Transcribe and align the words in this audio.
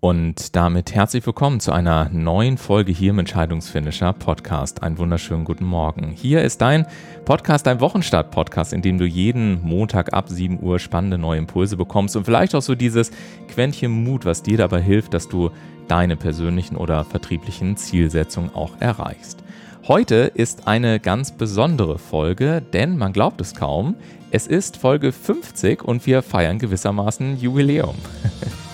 Und 0.00 0.54
damit 0.54 0.94
herzlich 0.94 1.26
willkommen 1.26 1.58
zu 1.58 1.72
einer 1.72 2.08
neuen 2.10 2.56
Folge 2.56 2.92
hier 2.92 3.10
im 3.10 3.18
Entscheidungsfinisher 3.18 4.12
Podcast. 4.12 4.84
Einen 4.84 4.96
wunderschönen 4.96 5.44
guten 5.44 5.64
Morgen. 5.64 6.12
Hier 6.12 6.42
ist 6.42 6.60
dein 6.60 6.86
Podcast, 7.24 7.66
dein 7.66 7.80
Wochenstart-Podcast, 7.80 8.72
in 8.72 8.80
dem 8.80 8.98
du 8.98 9.06
jeden 9.06 9.60
Montag 9.60 10.12
ab 10.12 10.28
7 10.28 10.62
Uhr 10.62 10.78
spannende 10.78 11.18
neue 11.18 11.38
Impulse 11.38 11.76
bekommst 11.76 12.14
und 12.14 12.22
vielleicht 12.22 12.54
auch 12.54 12.62
so 12.62 12.76
dieses 12.76 13.10
Quäntchen 13.48 13.90
Mut, 14.04 14.24
was 14.24 14.44
dir 14.44 14.56
dabei 14.56 14.80
hilft, 14.80 15.14
dass 15.14 15.28
du 15.28 15.50
deine 15.88 16.16
persönlichen 16.16 16.76
oder 16.76 17.04
vertrieblichen 17.04 17.76
Zielsetzungen 17.76 18.54
auch 18.54 18.80
erreichst. 18.80 19.42
Heute 19.88 20.30
ist 20.32 20.68
eine 20.68 21.00
ganz 21.00 21.32
besondere 21.32 21.98
Folge, 21.98 22.62
denn 22.72 22.98
man 22.98 23.12
glaubt 23.12 23.40
es 23.40 23.52
kaum, 23.52 23.96
es 24.30 24.46
ist 24.46 24.76
Folge 24.76 25.10
50 25.10 25.82
und 25.82 26.06
wir 26.06 26.22
feiern 26.22 26.60
gewissermaßen 26.60 27.40
Jubiläum. 27.40 27.96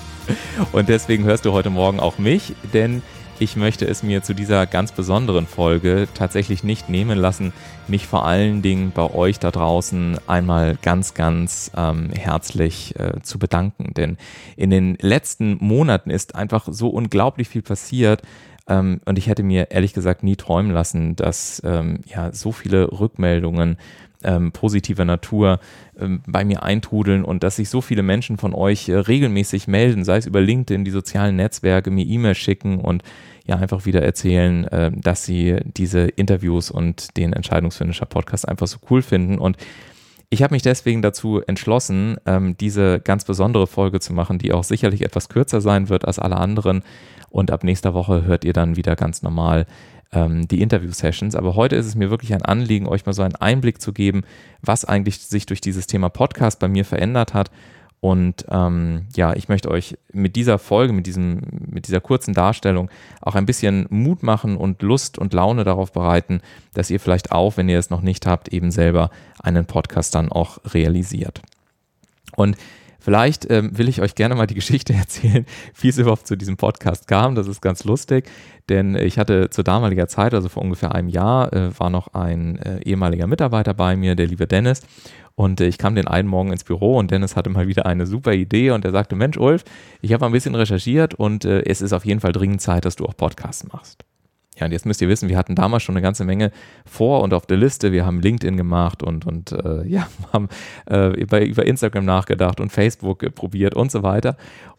Und 0.73 0.89
deswegen 0.89 1.25
hörst 1.25 1.45
du 1.45 1.53
heute 1.53 1.71
Morgen 1.71 2.01
auch 2.01 2.19
mich, 2.19 2.55
denn 2.73 3.03
ich 3.41 3.57
möchte 3.57 3.85
es 3.87 4.05
mir 4.05 4.23
zu 4.23 4.33
dieser 4.33 4.65
ganz 4.65 4.93
besonderen 4.93 5.47
Folge 5.47 6.07
tatsächlich 6.15 6.63
nicht 6.63 6.89
nehmen 6.89 7.19
lassen, 7.19 7.53
mich 7.89 8.07
vor 8.07 8.25
allen 8.25 8.63
Dingen 8.63 8.93
bei 8.95 9.13
euch 9.13 9.41
da 9.41 9.51
draußen 9.51 10.19
einmal 10.29 10.79
ganz, 10.81 11.15
ganz 11.15 11.73
ähm, 11.77 12.11
herzlich 12.11 12.95
äh, 12.99 13.21
zu 13.23 13.41
bedanken. 13.41 13.93
Denn 13.95 14.19
in 14.57 14.71
den 14.71 14.97
letzten 15.01 15.57
Monaten 15.59 16.11
ist 16.11 16.37
einfach 16.37 16.69
so 16.71 16.91
unglaublich 16.91 17.49
viel 17.49 17.63
passiert. 17.63 18.23
Ähm, 18.69 19.01
und 19.05 19.19
ich 19.19 19.27
hätte 19.27 19.43
mir 19.43 19.73
ehrlich 19.73 19.95
gesagt 19.95 20.23
nie 20.23 20.37
träumen 20.37 20.71
lassen, 20.71 21.17
dass 21.17 21.61
ähm, 21.65 22.01
ja 22.07 22.33
so 22.33 22.53
viele 22.53 22.93
Rückmeldungen 22.93 23.79
ähm, 24.25 24.53
positiver 24.53 25.05
Natur 25.05 25.61
ähm, 25.99 26.23
bei 26.27 26.45
mir 26.45 26.63
eintrudeln 26.63 27.25
und 27.25 27.43
dass 27.43 27.57
sich 27.57 27.69
so 27.69 27.81
viele 27.81 28.03
Menschen 28.03 28.37
von 28.37 28.55
euch 28.55 28.89
äh, 28.89 28.97
regelmäßig 28.97 29.69
melden, 29.69 30.05
sei 30.05 30.17
es 30.17 30.27
über 30.27 30.41
LinkedIn, 30.41 30.85
die 30.85 30.91
sozialen 30.91 31.37
Netzwerke, 31.37 31.91
mir 31.91 32.05
E-Mails 32.05 32.39
schicken 32.39 32.81
und 32.81 33.03
ja 33.47 33.57
einfach 33.57 33.85
wieder 33.87 34.03
erzählen, 34.03 34.65
äh, 34.65 34.91
dass 34.93 35.25
sie 35.25 35.57
diese 35.77 36.03
Interviews 36.03 36.71
und 36.71 37.17
den 37.17 37.33
Entscheidungsfinisher 37.33 38.07
Podcast 38.07 38.49
einfach 38.49 38.67
so 38.67 38.79
cool 38.91 39.03
finden 39.03 39.39
und 39.39 39.57
ich 40.35 40.43
habe 40.43 40.53
mich 40.53 40.63
deswegen 40.63 41.01
dazu 41.01 41.41
entschlossen, 41.47 42.17
ähm, 42.27 42.57
diese 42.59 42.99
ganz 42.99 43.25
besondere 43.25 43.69
Folge 43.69 44.01
zu 44.01 44.13
machen, 44.13 44.39
die 44.39 44.53
auch 44.53 44.65
sicherlich 44.65 45.03
etwas 45.03 45.29
kürzer 45.29 45.61
sein 45.61 45.89
wird 45.89 46.05
als 46.05 46.19
alle 46.19 46.39
anderen. 46.39 46.83
Und 47.31 47.53
ab 47.53 47.63
nächster 47.63 47.95
Woche 47.95 48.25
hört 48.25 48.45
ihr 48.45 48.53
dann 48.53 48.77
wieder 48.77 48.97
ganz 48.97 49.23
normal 49.23 49.67
ähm, 50.15 50.49
die 50.49 50.63
Interview-Sessions. 50.63 51.35
Aber 51.35 51.55
heute 51.55 51.77
ist 51.77 51.87
es 51.87 51.95
mir 51.95 52.11
wirklich 52.11 52.33
ein 52.35 52.43
Anliegen, 52.43 52.87
euch 52.87 53.05
mal 53.07 53.13
so 53.13 53.23
einen 53.23 53.37
Einblick 53.37 53.81
zu 53.81 53.93
geben, 53.93 54.23
was 54.63 54.85
eigentlich 54.85 55.19
sich 55.19 55.47
durch 55.47 55.61
dieses 55.61 55.87
Thema 55.87 56.09
Podcast 56.09 56.59
bei 56.61 56.69
mir 56.69 56.85
verändert 56.85 57.35
hat. 57.35 57.51
Und 58.01 58.45
ähm, 58.51 59.07
ja, 59.17 59.35
ich 59.35 59.49
möchte 59.49 59.71
euch 59.71 59.97
mit 60.13 60.37
dieser 60.37 60.59
Folge, 60.59 60.93
mit, 60.93 61.07
diesem, 61.07 61.41
mit 61.71 61.89
dieser 61.89 62.03
kurzen 62.03 62.35
Darstellung 62.35 62.91
auch 63.23 63.35
ein 63.35 63.47
bisschen 63.47 63.87
Mut 63.89 64.23
machen 64.23 64.59
und 64.59 64.83
Lust 64.83 65.17
und 65.17 65.33
Laune 65.33 65.65
darauf 65.65 65.91
bereiten, 65.93 66.41
dass 66.75 66.91
ihr 66.91 67.01
vielleicht 67.01 67.33
auch, 67.33 67.57
wenn 67.57 67.69
ihr 67.69 67.79
es 67.79 67.89
noch 67.89 68.03
nicht 68.03 68.27
habt, 68.27 68.49
eben 68.49 68.71
selber 68.71 69.11
einen 69.43 69.65
Podcast 69.65 70.15
dann 70.15 70.31
auch 70.31 70.59
realisiert. 70.67 71.41
Und 72.37 72.59
Vielleicht 73.05 73.51
ähm, 73.51 73.77
will 73.77 73.91
ich 73.91 74.01
euch 74.01 74.15
gerne 74.15 74.35
mal 74.35 74.47
die 74.47 74.55
Geschichte 74.63 74.95
erzählen, 74.95 75.45
wie 75.79 75.89
es 75.89 75.99
überhaupt 75.99 76.27
zu 76.27 76.37
diesem 76.37 76.57
Podcast 76.57 77.07
kam. 77.07 77.35
Das 77.35 77.47
ist 77.47 77.61
ganz 77.61 77.85
lustig, 77.85 78.31
denn 78.71 78.97
ich 78.97 79.19
hatte 79.19 79.51
zu 79.51 79.63
damaliger 79.63 80.09
Zeit, 80.09 80.33
also 80.33 80.49
vor 80.49 80.63
ungefähr 80.63 80.95
einem 80.95 81.11
Jahr, 81.11 81.53
äh, 81.53 81.79
war 81.79 81.91
noch 81.91 82.15
ein 82.15 82.57
äh, 82.57 82.81
ehemaliger 82.83 83.27
Mitarbeiter 83.27 83.75
bei 83.75 83.95
mir, 83.95 84.15
der 84.15 84.27
liebe 84.27 84.47
Dennis. 84.47 84.81
Und 85.35 85.61
äh, 85.61 85.67
ich 85.67 85.77
kam 85.77 85.95
den 85.95 86.09
einen 86.09 86.29
Morgen 86.29 86.51
ins 86.51 86.65
Büro 86.65 86.97
und 86.97 87.11
Dennis 87.11 87.37
hatte 87.37 87.51
mal 87.51 87.69
wieder 87.69 87.85
eine 87.85 88.07
super 88.07 88.33
Idee 88.33 88.71
und 88.71 88.87
er 88.87 88.93
sagte, 88.93 89.17
Mensch, 89.17 89.37
Ulf, 89.37 89.65
ich 90.01 90.15
habe 90.15 90.25
ein 90.25 90.33
bisschen 90.33 90.55
recherchiert 90.55 91.13
und 91.13 91.45
äh, 91.45 91.63
es 91.67 91.83
ist 91.83 91.93
auf 91.93 92.07
jeden 92.07 92.21
Fall 92.21 92.33
dringend 92.33 92.63
Zeit, 92.63 92.87
dass 92.87 92.97
du 92.97 93.05
auch 93.05 93.15
Podcasts 93.15 93.71
machst. 93.71 94.03
Ja, 94.57 94.67
und 94.67 94.73
jetzt 94.73 94.87
müsst 94.87 95.03
ihr 95.03 95.09
wissen, 95.09 95.29
wir 95.29 95.37
hatten 95.37 95.55
damals 95.57 95.83
schon 95.83 95.97
eine 95.97 96.03
ganze 96.03 96.25
Menge 96.25 96.53
vor 96.87 97.23
und 97.23 97.35
auf 97.35 97.47
der 97.47 97.57
Liste. 97.57 97.91
Wir 97.91 98.07
haben 98.07 98.21
LinkedIn 98.21 98.57
gemacht 98.57 99.03
und, 99.03 99.27
und 99.27 99.53
äh, 99.53 99.85
ja, 99.87 100.09
haben 100.33 100.49
äh, 100.89 101.09
über, 101.21 101.41
über 101.41 101.67
Instagram 101.67 102.05
nachgedacht 102.05 102.61
und 102.61 102.71
Facebook 102.71 103.23
äh, 103.23 103.31
probiert 103.31 103.75
und 103.75 103.91
so 103.91 104.03
weiter. 104.03 104.37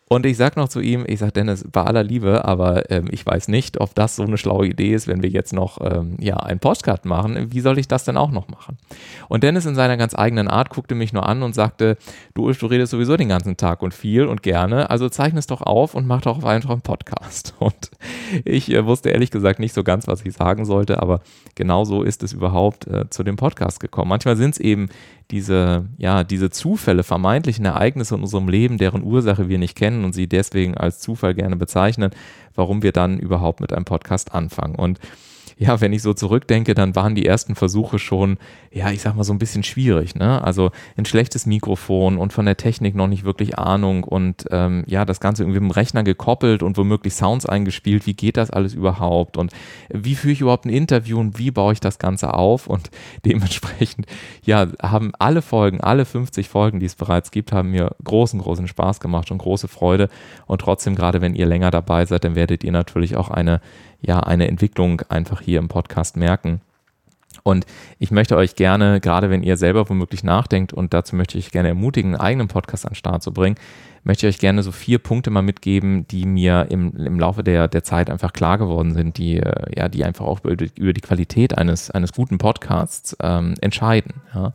Und 0.08 0.28
ich 0.28 0.38
sag 0.38 0.56
noch 0.56 0.70
zu 0.70 0.82
ihm, 0.82 1.04
ich 1.08 1.18
sag 1.18 1.34
Dennis, 1.34 1.66
bei 1.72 1.82
aller 1.82 2.04
Liebe, 2.04 2.46
aber 2.46 2.92
ähm, 2.92 3.08
ich 3.10 3.26
weiß 3.26 3.48
nicht, 3.48 3.82
ob 3.82 3.96
das 3.96 4.16
so 4.16 4.22
eine 4.22 4.38
schlaue 4.38 4.68
Idee 4.68 4.94
ist, 4.94 5.08
wenn 5.08 5.24
wir 5.24 5.32
jetzt 5.32 5.52
noch 5.52 5.80
ähm, 5.82 6.18
ja, 6.20 6.38
einen 6.38 6.60
Postcard 6.60 7.06
machen. 7.06 7.52
Wie 7.52 7.60
soll 7.60 7.80
ich 7.80 7.88
das 7.88 8.04
denn 8.04 8.16
auch 8.16 8.30
noch 8.30 8.48
machen? 8.48 8.78
Und 9.30 9.44
Dennis 9.44 9.66
in 9.66 9.74
seiner 9.74 9.98
ganz 9.98 10.14
eigenen 10.14 10.48
Art 10.48 10.70
guckte 10.70 10.94
mich 10.94 11.12
nur 11.12 11.28
an 11.28 11.42
und 11.42 11.56
sagte, 11.56 11.98
du 12.36 12.46
Ulf, 12.46 12.60
du 12.60 12.68
redest 12.68 12.92
sowieso 12.92 13.18
den 13.18 13.30
ganzen 13.30 13.58
Tag 13.58 13.82
und 13.82 13.96
viel 13.96 14.28
und 14.28 14.44
gerne, 14.44 14.92
also 14.92 15.10
zeichne 15.10 15.40
es 15.40 15.48
doch 15.48 15.62
auf 15.62 15.96
und 15.96 16.06
mach 16.06 16.22
doch 16.22 16.44
einfach 16.44 16.70
einen 16.70 16.82
Podcast. 16.82 17.56
Und 17.66 17.90
ich 18.44 18.72
äh, 18.72 18.86
wusste 18.86 19.10
ehrlich 19.10 19.32
gesagt 19.32 19.60
nicht 19.60 19.74
so 19.74 19.84
ganz, 19.84 20.08
was 20.08 20.24
ich 20.24 20.34
sagen 20.34 20.66
sollte, 20.66 21.02
aber 21.02 21.22
genau 21.56 21.84
so 21.84 22.04
ist 22.04 22.22
es 22.22 22.32
überhaupt 22.32 22.86
äh, 22.86 23.10
zu 23.10 23.24
dem 23.24 23.38
Podcast 23.38 23.80
gekommen. 23.80 24.10
Manchmal 24.10 24.36
sind 24.36 24.52
es 24.52 24.60
eben 24.60 24.90
diese, 25.32 25.86
ja, 25.98 26.24
diese 26.24 26.52
Zufälle, 26.52 27.04
vermeintlichen 27.04 27.66
Ereignisse 27.66 28.16
in 28.16 28.22
unserem 28.22 28.48
Leben, 28.48 28.78
deren 28.78 29.04
Ursache 29.04 29.50
wir 29.50 29.58
nicht 29.58 29.76
kennen 29.76 29.95
und 30.04 30.14
sie 30.14 30.28
deswegen 30.28 30.76
als 30.76 31.00
Zufall 31.00 31.34
gerne 31.34 31.56
bezeichnen, 31.56 32.12
warum 32.56 32.84
wir 32.84 32.92
dann 32.92 33.20
überhaupt 33.20 33.62
mit 33.62 33.72
einem 33.72 33.86
Podcast 33.86 34.34
anfangen. 34.34 34.76
Und 34.76 35.00
ja, 35.58 35.80
wenn 35.80 35.94
ich 35.94 36.02
so 36.02 36.14
zurückdenke, 36.14 36.76
dann 36.76 36.96
waren 36.96 37.16
die 37.16 37.26
ersten 37.26 37.56
Versuche 37.56 37.98
schon, 37.98 38.38
ja, 38.72 38.92
ich 38.92 39.02
sag 39.02 39.16
mal 39.16 39.24
so 39.24 39.32
ein 39.32 39.40
bisschen 39.40 39.64
schwierig, 39.64 40.16
ne? 40.16 40.44
Also 40.44 40.72
ein 40.98 41.06
schlechtes 41.06 41.46
Mikrofon 41.46 42.18
und 42.18 42.34
von 42.34 42.46
der 42.46 42.58
Technik 42.58 42.94
noch 42.94 43.08
nicht 43.08 43.24
wirklich 43.24 43.58
Ahnung 43.58 44.04
und 44.04 44.46
ähm, 44.52 44.84
ja, 44.86 45.06
das 45.06 45.22
Ganze 45.22 45.44
irgendwie 45.44 45.62
mit 45.62 45.72
dem 45.72 45.76
Rechner 45.76 46.04
gekoppelt 46.04 46.62
und 46.62 46.78
womöglich 46.78 47.14
Sounds 47.14 47.46
eingespielt. 47.46 48.06
Wie 48.06 48.16
geht 48.16 48.36
das 48.36 48.52
alles 48.52 48.74
überhaupt? 48.74 49.38
Und 49.38 49.54
wie 49.90 50.16
führe 50.16 50.34
ich 50.34 50.42
überhaupt 50.42 50.66
ein 50.66 50.70
Interview 50.70 51.20
und 51.20 51.40
wie 51.40 51.52
baue 51.52 51.72
ich 51.72 51.80
das 51.80 52.00
Ganze 52.00 52.34
auf? 52.34 52.68
Und 52.68 52.92
dementsprechend, 53.26 54.08
ja, 54.44 54.68
haben 54.82 55.14
alle 55.20 55.42
Folgen, 55.42 55.80
alle 55.80 56.04
50 56.04 56.50
Folgen, 56.50 56.82
die 56.82 56.86
es 56.86 56.96
bereits 56.96 57.32
gibt, 57.32 57.54
haben 57.54 57.72
mir 57.72 57.96
großen, 58.04 58.42
großen 58.42 58.68
Spaß 58.68 59.00
gemacht 59.00 59.32
und 59.32 59.38
große 59.38 59.70
Freude. 59.70 60.10
Und 60.48 60.60
trotzdem, 60.60 60.96
gerade 60.96 61.22
wenn 61.22 61.34
ihr 61.34 61.46
länger 61.46 61.72
dabei 61.72 62.06
seid, 62.06 62.26
dann 62.26 62.36
werdet 62.36 62.66
ihr 62.66 62.74
natürlich 62.74 63.16
auch 63.16 63.30
eine 63.30 63.62
ja 64.06 64.20
eine 64.20 64.48
Entwicklung 64.48 65.02
einfach 65.10 65.42
hier 65.42 65.60
im 65.60 65.68
Podcast 65.68 66.18
merken. 66.18 66.62
Und 67.44 67.66
ich 68.00 68.12
möchte 68.12 68.38
euch 68.38 68.56
gerne, 68.56 69.00
gerade 69.00 69.30
wenn 69.30 69.44
ihr 69.44 69.58
selber 69.58 69.88
womöglich 69.90 70.24
nachdenkt, 70.24 70.74
und 70.74 70.94
dazu 70.94 71.16
möchte 71.16 71.38
ich 71.38 71.52
gerne 71.52 71.70
ermutigen, 71.70 72.16
einen 72.16 72.22
eigenen 72.22 72.48
Podcast 72.48 72.86
an 72.86 72.92
den 72.92 72.96
Start 72.96 73.22
zu 73.22 73.34
bringen, 73.34 73.58
möchte 74.04 74.28
ich 74.28 74.36
euch 74.36 74.40
gerne 74.40 74.64
so 74.64 74.72
vier 74.72 75.00
Punkte 75.00 75.30
mal 75.30 75.42
mitgeben, 75.42 76.08
die 76.08 76.26
mir 76.26 76.68
im, 76.70 76.96
im 76.96 77.20
Laufe 77.20 77.44
der, 77.44 77.68
der 77.68 77.84
Zeit 77.84 78.10
einfach 78.10 78.34
klar 78.34 78.58
geworden 78.58 78.94
sind, 78.94 79.18
die, 79.18 79.38
äh, 79.38 79.78
ja, 79.78 79.90
die 79.90 80.06
einfach 80.06 80.26
auch 80.26 80.44
über 80.44 80.56
die, 80.56 80.72
über 80.76 80.94
die 80.94 81.02
Qualität 81.02 81.58
eines, 81.58 81.92
eines 81.92 82.14
guten 82.14 82.38
Podcasts 82.38 83.16
ähm, 83.22 83.56
entscheiden. 83.62 84.14
Ja. 84.34 84.54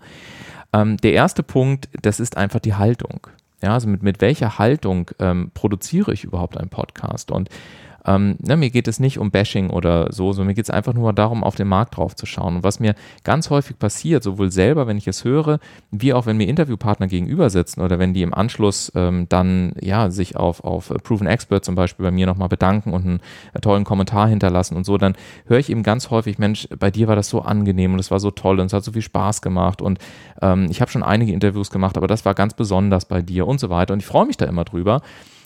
Ähm, 0.72 0.97
der 0.97 1.12
erste 1.12 1.43
Punkt, 1.43 1.89
das 2.03 2.21
ist 2.21 2.37
einfach 2.37 2.60
die 2.60 2.75
Haltung. 2.75 3.27
Ja, 3.62 3.75
also 3.75 3.89
mit, 3.89 4.03
mit 4.03 4.21
welcher 4.21 4.59
Haltung 4.59 5.10
ähm, 5.19 5.50
produziere 5.53 6.12
ich 6.12 6.25
überhaupt 6.25 6.56
einen 6.56 6.71
Podcast? 6.71 7.31
Und 7.31 7.50
ähm, 8.06 8.37
ne, 8.41 8.56
mir 8.56 8.71
geht 8.71 8.88
es 8.88 9.00
nicht 9.00 9.19
um 9.19 9.31
Bashing 9.31 9.71
oder 9.71 10.12
so, 10.12 10.33
sondern 10.33 10.49
mir 10.49 10.55
geht 10.55 10.65
es 10.65 10.71
einfach 10.71 10.94
nur 10.94 11.12
darum, 11.12 11.44
auf 11.44 11.55
den 11.55 11.69
Markt 11.69 11.97
drauf 11.97 12.16
zu 12.16 12.27
schauen. 12.27 12.56
Und 12.56 12.62
was 12.62 12.81
mir 12.81 12.94
ganz 13.25 13.50
häufig 13.50 13.78
passiert, 13.78 14.22
sowohl 14.22 14.50
selber, 14.50 14.87
wenn 14.87 14.97
ich 14.97 15.06
es 15.06 15.25
höre, 15.25 15.59
wie 15.91 16.12
auch 16.12 16.27
wenn 16.27 16.37
mir 16.37 16.49
Interviewpartner 16.49 17.06
gegenüber 17.06 17.50
sitzen 17.50 17.81
oder 17.81 17.99
wenn 17.99 18.15
die 18.15 18.22
im 18.22 18.34
Anschluss 18.34 18.93
ähm, 18.94 19.27
dann 19.28 19.72
ja 19.81 20.10
sich 20.10 20.37
auf, 20.37 20.65
auf 20.65 20.93
Proven 21.03 21.27
Expert 21.27 21.65
zum 21.65 21.75
Beispiel 21.75 22.05
bei 22.05 22.10
mir 22.10 22.27
nochmal 22.27 22.49
bedanken 22.49 22.93
und 22.93 23.05
einen 23.05 23.21
äh, 23.55 23.60
tollen 23.60 23.84
Kommentar 23.84 24.28
hinterlassen 24.28 24.77
und 24.77 24.84
so, 24.84 24.99
dann 24.99 25.15
höre 25.47 25.59
ich 25.59 25.71
eben 25.71 25.83
ganz 25.83 26.10
häufig, 26.10 26.39
Mensch, 26.39 26.69
bei 26.78 26.91
dir 26.91 27.09
war 27.09 27.16
das 27.16 27.28
so 27.28 27.43
angenehm 27.43 27.93
und 27.93 27.99
es 27.99 28.10
war 28.10 28.21
so 28.21 28.31
toll 28.31 28.60
und 28.60 28.66
es 28.66 28.72
hat 28.72 28.84
so 28.84 28.93
viel 28.93 29.03
Spaß 29.03 29.43
gemacht 29.43 29.83
und 29.83 29.99
ähm, 30.43 30.69
ich 30.71 30.81
habe 30.81 30.91
schon 30.91 31.03
einige 31.03 31.33
Interviews 31.33 31.71
gemacht, 31.71 31.97
aber 31.97 32.06
das 32.06 32.25
war 32.25 32.34
ganz 32.34 32.55
besonders 32.55 33.05
bei 33.05 33.22
dir 33.22 33.47
und 33.47 33.60
so 33.60 33.71
weiter. 33.71 33.93
Und 33.93 34.00
ich 34.00 34.06
freue 34.06 34.27
mich 34.27 34.37
da 34.37 34.47
immer 34.47 34.65
drüber. 34.65 35.03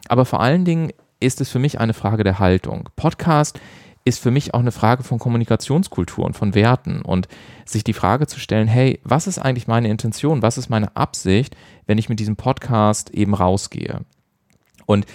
Aber 0.08 0.24
vor 0.24 0.40
allen 0.40 0.64
Dingen 0.64 0.92
ist 1.20 1.40
es 1.40 1.50
für 1.50 1.58
mich 1.58 1.80
eine 1.80 1.94
Frage 1.94 2.24
der 2.24 2.38
Haltung. 2.38 2.88
Podcast 2.96 3.58
ist 4.04 4.20
für 4.20 4.30
mich 4.30 4.52
auch 4.52 4.60
eine 4.60 4.72
Frage 4.72 5.02
von 5.02 5.18
Kommunikationskultur 5.18 6.24
und 6.24 6.36
von 6.36 6.54
Werten 6.54 7.00
und 7.00 7.26
sich 7.64 7.84
die 7.84 7.94
Frage 7.94 8.26
zu 8.26 8.38
stellen, 8.38 8.68
hey, 8.68 9.00
was 9.02 9.26
ist 9.26 9.38
eigentlich 9.38 9.66
meine 9.66 9.88
Intention, 9.88 10.42
was 10.42 10.58
ist 10.58 10.68
meine 10.68 10.94
Absicht, 10.94 11.56
wenn 11.86 11.96
ich 11.96 12.10
mit 12.10 12.20
diesem 12.20 12.36
Podcast 12.36 13.10
eben 13.10 13.34
rausgehe? 13.34 14.00
Und 14.84 15.06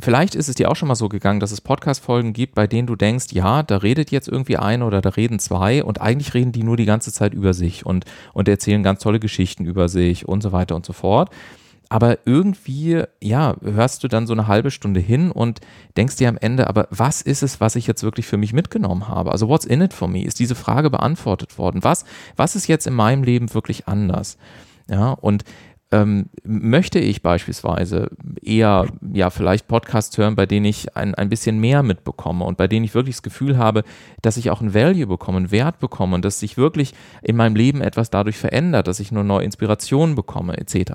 vielleicht 0.00 0.34
ist 0.34 0.48
es 0.48 0.56
dir 0.56 0.70
auch 0.70 0.76
schon 0.76 0.88
mal 0.88 0.96
so 0.96 1.08
gegangen, 1.08 1.38
dass 1.38 1.52
es 1.52 1.60
Podcast-Folgen 1.60 2.32
gibt, 2.32 2.56
bei 2.56 2.66
denen 2.66 2.88
du 2.88 2.96
denkst, 2.96 3.26
ja, 3.30 3.62
da 3.62 3.78
redet 3.78 4.10
jetzt 4.10 4.28
irgendwie 4.28 4.56
einer 4.56 4.86
oder 4.86 5.00
da 5.00 5.10
reden 5.10 5.38
zwei 5.38 5.84
und 5.84 6.00
eigentlich 6.00 6.34
reden 6.34 6.50
die 6.52 6.64
nur 6.64 6.76
die 6.76 6.84
ganze 6.84 7.12
Zeit 7.12 7.32
über 7.32 7.54
sich 7.54 7.86
und, 7.86 8.04
und 8.32 8.48
erzählen 8.48 8.82
ganz 8.82 9.00
tolle 9.00 9.20
Geschichten 9.20 9.64
über 9.64 9.88
sich 9.88 10.28
und 10.28 10.42
so 10.42 10.50
weiter 10.50 10.74
und 10.74 10.84
so 10.84 10.92
fort 10.92 11.30
aber 11.94 12.18
irgendwie, 12.24 13.04
ja, 13.22 13.54
hörst 13.62 14.02
du 14.02 14.08
dann 14.08 14.26
so 14.26 14.32
eine 14.32 14.48
halbe 14.48 14.72
Stunde 14.72 14.98
hin 14.98 15.30
und 15.30 15.60
denkst 15.96 16.16
dir 16.16 16.28
am 16.28 16.36
Ende, 16.36 16.66
aber 16.66 16.88
was 16.90 17.22
ist 17.22 17.44
es, 17.44 17.60
was 17.60 17.76
ich 17.76 17.86
jetzt 17.86 18.02
wirklich 18.02 18.26
für 18.26 18.36
mich 18.36 18.52
mitgenommen 18.52 19.06
habe? 19.06 19.30
Also, 19.30 19.46
what's 19.46 19.64
in 19.64 19.80
it 19.80 19.92
for 19.94 20.08
me? 20.08 20.24
Ist 20.24 20.40
diese 20.40 20.56
Frage 20.56 20.90
beantwortet 20.90 21.56
worden? 21.56 21.84
Was, 21.84 22.04
was 22.34 22.56
ist 22.56 22.66
jetzt 22.66 22.88
in 22.88 22.94
meinem 22.94 23.22
Leben 23.22 23.54
wirklich 23.54 23.86
anders? 23.86 24.38
Ja, 24.90 25.12
und 25.12 25.44
ähm, 25.92 26.30
möchte 26.42 26.98
ich 26.98 27.22
beispielsweise 27.22 28.10
eher, 28.42 28.88
ja, 29.12 29.30
vielleicht 29.30 29.68
Podcasts 29.68 30.18
hören, 30.18 30.34
bei 30.34 30.46
denen 30.46 30.66
ich 30.66 30.96
ein, 30.96 31.14
ein 31.14 31.28
bisschen 31.28 31.60
mehr 31.60 31.84
mitbekomme 31.84 32.44
und 32.44 32.56
bei 32.56 32.66
denen 32.66 32.84
ich 32.84 32.96
wirklich 32.96 33.14
das 33.14 33.22
Gefühl 33.22 33.56
habe, 33.56 33.84
dass 34.20 34.36
ich 34.36 34.50
auch 34.50 34.60
ein 34.60 34.74
Value 34.74 35.06
bekomme, 35.06 35.36
einen 35.36 35.52
Wert 35.52 35.78
bekomme 35.78 36.16
und 36.16 36.24
dass 36.24 36.40
sich 36.40 36.56
wirklich 36.56 36.92
in 37.22 37.36
meinem 37.36 37.54
Leben 37.54 37.82
etwas 37.82 38.10
dadurch 38.10 38.36
verändert, 38.36 38.88
dass 38.88 38.98
ich 38.98 39.12
nur 39.12 39.22
neue 39.22 39.44
Inspirationen 39.44 40.16
bekomme, 40.16 40.58
etc. 40.58 40.94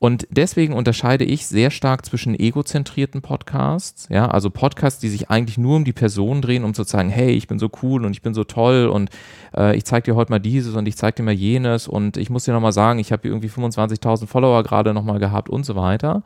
Und 0.00 0.28
deswegen 0.30 0.74
unterscheide 0.74 1.24
ich 1.24 1.46
sehr 1.48 1.72
stark 1.72 2.06
zwischen 2.06 2.38
egozentrierten 2.38 3.20
Podcasts, 3.20 4.06
ja, 4.10 4.28
also 4.28 4.48
Podcasts, 4.48 5.00
die 5.00 5.08
sich 5.08 5.28
eigentlich 5.28 5.58
nur 5.58 5.74
um 5.74 5.84
die 5.84 5.92
Person 5.92 6.40
drehen, 6.40 6.62
um 6.62 6.72
zu 6.72 6.84
sagen, 6.84 7.08
hey, 7.08 7.32
ich 7.32 7.48
bin 7.48 7.58
so 7.58 7.68
cool 7.82 8.04
und 8.04 8.12
ich 8.12 8.22
bin 8.22 8.32
so 8.32 8.44
toll 8.44 8.86
und 8.86 9.10
äh, 9.56 9.76
ich 9.76 9.84
zeige 9.84 10.12
dir 10.12 10.14
heute 10.14 10.30
mal 10.30 10.38
dieses 10.38 10.76
und 10.76 10.86
ich 10.86 10.96
zeige 10.96 11.16
dir 11.16 11.22
mal 11.24 11.34
jenes 11.34 11.88
und 11.88 12.16
ich 12.16 12.30
muss 12.30 12.44
dir 12.44 12.52
nochmal 12.52 12.72
sagen, 12.72 13.00
ich 13.00 13.10
habe 13.10 13.26
irgendwie 13.26 13.48
25.000 13.48 14.28
Follower 14.28 14.62
gerade 14.62 14.94
nochmal 14.94 15.18
gehabt 15.18 15.50
und 15.50 15.66
so 15.66 15.74
weiter 15.74 16.22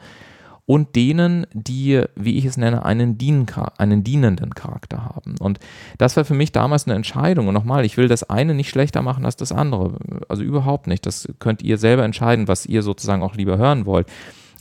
und 0.66 0.94
denen, 0.94 1.46
die, 1.52 2.02
wie 2.14 2.38
ich 2.38 2.44
es 2.44 2.56
nenne, 2.56 2.84
einen, 2.84 3.18
Dien 3.18 3.46
einen 3.78 4.04
dienenden 4.04 4.54
Charakter 4.54 5.04
haben. 5.04 5.34
Und 5.38 5.58
das 5.98 6.16
war 6.16 6.24
für 6.24 6.34
mich 6.34 6.52
damals 6.52 6.86
eine 6.86 6.94
Entscheidung. 6.94 7.48
Und 7.48 7.54
nochmal, 7.54 7.84
ich 7.84 7.96
will 7.96 8.08
das 8.08 8.28
eine 8.30 8.54
nicht 8.54 8.70
schlechter 8.70 9.02
machen 9.02 9.24
als 9.24 9.36
das 9.36 9.50
andere. 9.50 9.96
Also 10.28 10.42
überhaupt 10.42 10.86
nicht. 10.86 11.04
Das 11.04 11.28
könnt 11.40 11.62
ihr 11.62 11.78
selber 11.78 12.04
entscheiden, 12.04 12.48
was 12.48 12.64
ihr 12.66 12.82
sozusagen 12.82 13.22
auch 13.22 13.34
lieber 13.34 13.58
hören 13.58 13.86
wollt. 13.86 14.06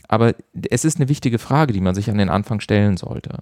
Aber 0.08 0.34
es 0.70 0.84
ist 0.84 0.98
eine 0.98 1.08
wichtige 1.08 1.38
Frage, 1.38 1.72
die 1.72 1.80
man 1.80 1.94
sich 1.94 2.10
an 2.10 2.18
den 2.18 2.28
Anfang 2.28 2.60
stellen 2.60 2.96
sollte. 2.96 3.38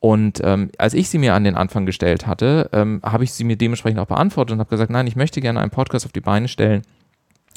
Und 0.00 0.42
ähm, 0.44 0.70
als 0.76 0.92
ich 0.92 1.08
sie 1.08 1.16
mir 1.16 1.32
an 1.32 1.44
den 1.44 1.54
Anfang 1.54 1.86
gestellt 1.86 2.26
hatte, 2.26 2.68
ähm, 2.74 3.00
habe 3.02 3.24
ich 3.24 3.32
sie 3.32 3.44
mir 3.44 3.56
dementsprechend 3.56 4.00
auch 4.00 4.06
beantwortet 4.06 4.52
und 4.52 4.58
habe 4.60 4.68
gesagt, 4.68 4.90
nein, 4.90 5.06
ich 5.06 5.16
möchte 5.16 5.40
gerne 5.40 5.60
einen 5.60 5.70
Podcast 5.70 6.04
auf 6.04 6.12
die 6.12 6.20
Beine 6.20 6.48
stellen, 6.48 6.82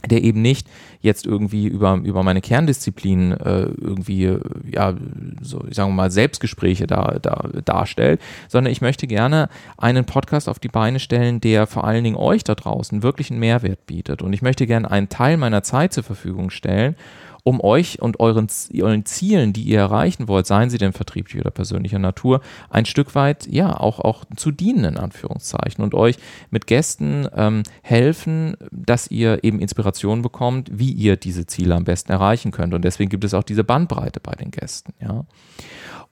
der 0.05 0.23
eben 0.23 0.41
nicht 0.41 0.67
jetzt 1.01 1.25
irgendwie 1.25 1.67
über, 1.67 1.95
über 2.03 2.23
meine 2.23 2.41
Kerndisziplin 2.41 3.31
äh, 3.31 3.63
irgendwie, 3.63 4.37
ja, 4.71 4.93
so, 5.41 5.63
ich 5.67 5.75
sage 5.75 5.91
mal, 5.91 6.11
Selbstgespräche 6.11 6.85
da, 6.85 7.17
da, 7.21 7.49
darstellt, 7.65 8.21
sondern 8.47 8.71
ich 8.71 8.81
möchte 8.81 9.07
gerne 9.07 9.49
einen 9.77 10.05
Podcast 10.05 10.49
auf 10.49 10.59
die 10.59 10.67
Beine 10.67 10.99
stellen, 10.99 11.41
der 11.41 11.67
vor 11.67 11.83
allen 11.83 12.03
Dingen 12.03 12.15
euch 12.15 12.43
da 12.43 12.55
draußen 12.55 13.03
wirklich 13.03 13.31
einen 13.31 13.39
Mehrwert 13.39 13.85
bietet. 13.87 14.21
Und 14.21 14.33
ich 14.33 14.41
möchte 14.41 14.67
gerne 14.67 14.89
einen 14.89 15.09
Teil 15.09 15.37
meiner 15.37 15.63
Zeit 15.63 15.93
zur 15.93 16.03
Verfügung 16.03 16.51
stellen, 16.51 16.95
um 17.47 17.61
euch 17.61 18.01
und 18.01 18.19
euren, 18.19 18.47
euren 18.73 19.05
Zielen, 19.05 19.53
die 19.53 19.63
ihr 19.63 19.79
erreichen 19.79 20.27
wollt, 20.27 20.45
seien 20.45 20.69
sie 20.69 20.77
denn 20.77 20.91
vertrieblich 20.91 21.39
oder 21.39 21.49
persönlicher 21.49 21.97
Natur, 21.97 22.41
ein 22.69 22.83
Stück 22.83 23.15
weit, 23.15 23.47
ja, 23.47 23.79
auch, 23.79 23.99
auch 24.01 24.25
zu 24.35 24.51
dienen, 24.51 24.83
in 24.83 24.97
Anführungszeichen, 24.97 25.81
und 25.81 25.93
euch 25.93 26.17
mit 26.51 26.67
Gästen 26.67 27.25
ähm, 27.33 27.63
helfen, 27.83 28.57
dass 28.69 29.09
ihr 29.09 29.45
eben 29.45 29.61
Inspiration 29.61 30.21
bekommt, 30.23 30.69
wie 30.73 30.91
ihr 30.91 31.15
diese 31.15 31.45
Ziele 31.45 31.73
am 31.75 31.85
besten 31.85 32.11
erreichen 32.11 32.51
könnt. 32.51 32.73
Und 32.73 32.81
deswegen 32.83 33.09
gibt 33.09 33.23
es 33.23 33.33
auch 33.33 33.43
diese 33.43 33.63
Bandbreite 33.63 34.19
bei 34.19 34.33
den 34.33 34.51
Gästen, 34.51 34.93
ja. 34.99 35.23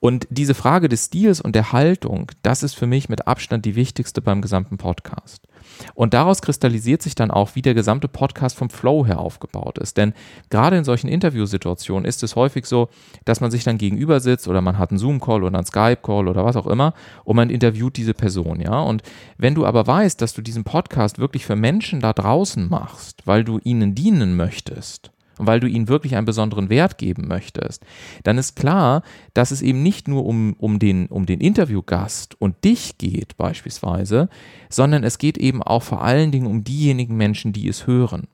Und 0.00 0.26
diese 0.30 0.54
Frage 0.54 0.88
des 0.88 1.06
Stils 1.06 1.40
und 1.40 1.54
der 1.54 1.72
Haltung, 1.72 2.30
das 2.42 2.62
ist 2.62 2.74
für 2.74 2.86
mich 2.86 3.08
mit 3.08 3.26
Abstand 3.26 3.64
die 3.64 3.76
wichtigste 3.76 4.20
beim 4.20 4.42
gesamten 4.42 4.76
Podcast. 4.76 5.46
Und 5.94 6.14
daraus 6.14 6.42
kristallisiert 6.42 7.02
sich 7.02 7.14
dann 7.14 7.30
auch, 7.30 7.54
wie 7.54 7.62
der 7.62 7.74
gesamte 7.74 8.08
Podcast 8.08 8.56
vom 8.56 8.70
Flow 8.70 9.06
her 9.06 9.18
aufgebaut 9.18 9.78
ist. 9.78 9.96
Denn 9.96 10.14
gerade 10.50 10.76
in 10.76 10.84
solchen 10.84 11.08
Interviewsituationen 11.08 12.04
ist 12.04 12.22
es 12.22 12.36
häufig 12.36 12.66
so, 12.66 12.88
dass 13.24 13.40
man 13.40 13.50
sich 13.50 13.64
dann 13.64 13.78
gegenüber 13.78 14.20
sitzt 14.20 14.48
oder 14.48 14.60
man 14.60 14.78
hat 14.78 14.90
einen 14.90 14.98
Zoom-Call 14.98 15.42
oder 15.42 15.58
einen 15.58 15.66
Skype-Call 15.66 16.28
oder 16.28 16.44
was 16.44 16.56
auch 16.56 16.66
immer 16.66 16.94
und 17.24 17.36
man 17.36 17.50
interviewt 17.50 17.96
diese 17.96 18.14
Person, 18.14 18.60
ja. 18.60 18.80
Und 18.80 19.02
wenn 19.38 19.54
du 19.54 19.66
aber 19.66 19.86
weißt, 19.86 20.20
dass 20.20 20.34
du 20.34 20.42
diesen 20.42 20.64
Podcast 20.64 21.18
wirklich 21.18 21.44
für 21.44 21.56
Menschen 21.56 22.00
da 22.00 22.12
draußen 22.12 22.68
machst, 22.68 23.26
weil 23.26 23.44
du 23.44 23.58
ihnen 23.62 23.94
dienen 23.94 24.36
möchtest, 24.36 25.10
weil 25.38 25.60
du 25.60 25.66
ihnen 25.66 25.88
wirklich 25.88 26.16
einen 26.16 26.26
besonderen 26.26 26.68
Wert 26.68 26.98
geben 26.98 27.28
möchtest, 27.28 27.84
dann 28.24 28.38
ist 28.38 28.56
klar, 28.56 29.02
dass 29.34 29.50
es 29.50 29.62
eben 29.62 29.82
nicht 29.82 30.08
nur 30.08 30.24
um, 30.24 30.54
um, 30.58 30.78
den, 30.78 31.06
um 31.06 31.26
den 31.26 31.40
Interviewgast 31.40 32.40
und 32.40 32.64
dich 32.64 32.98
geht 32.98 33.36
beispielsweise, 33.36 34.28
sondern 34.70 35.04
es 35.04 35.18
geht 35.18 35.38
eben 35.38 35.62
auch 35.62 35.82
vor 35.82 36.02
allen 36.02 36.32
Dingen 36.32 36.46
um 36.46 36.64
diejenigen 36.64 37.16
Menschen, 37.16 37.52
die 37.52 37.68
es 37.68 37.86
hören. 37.86 38.28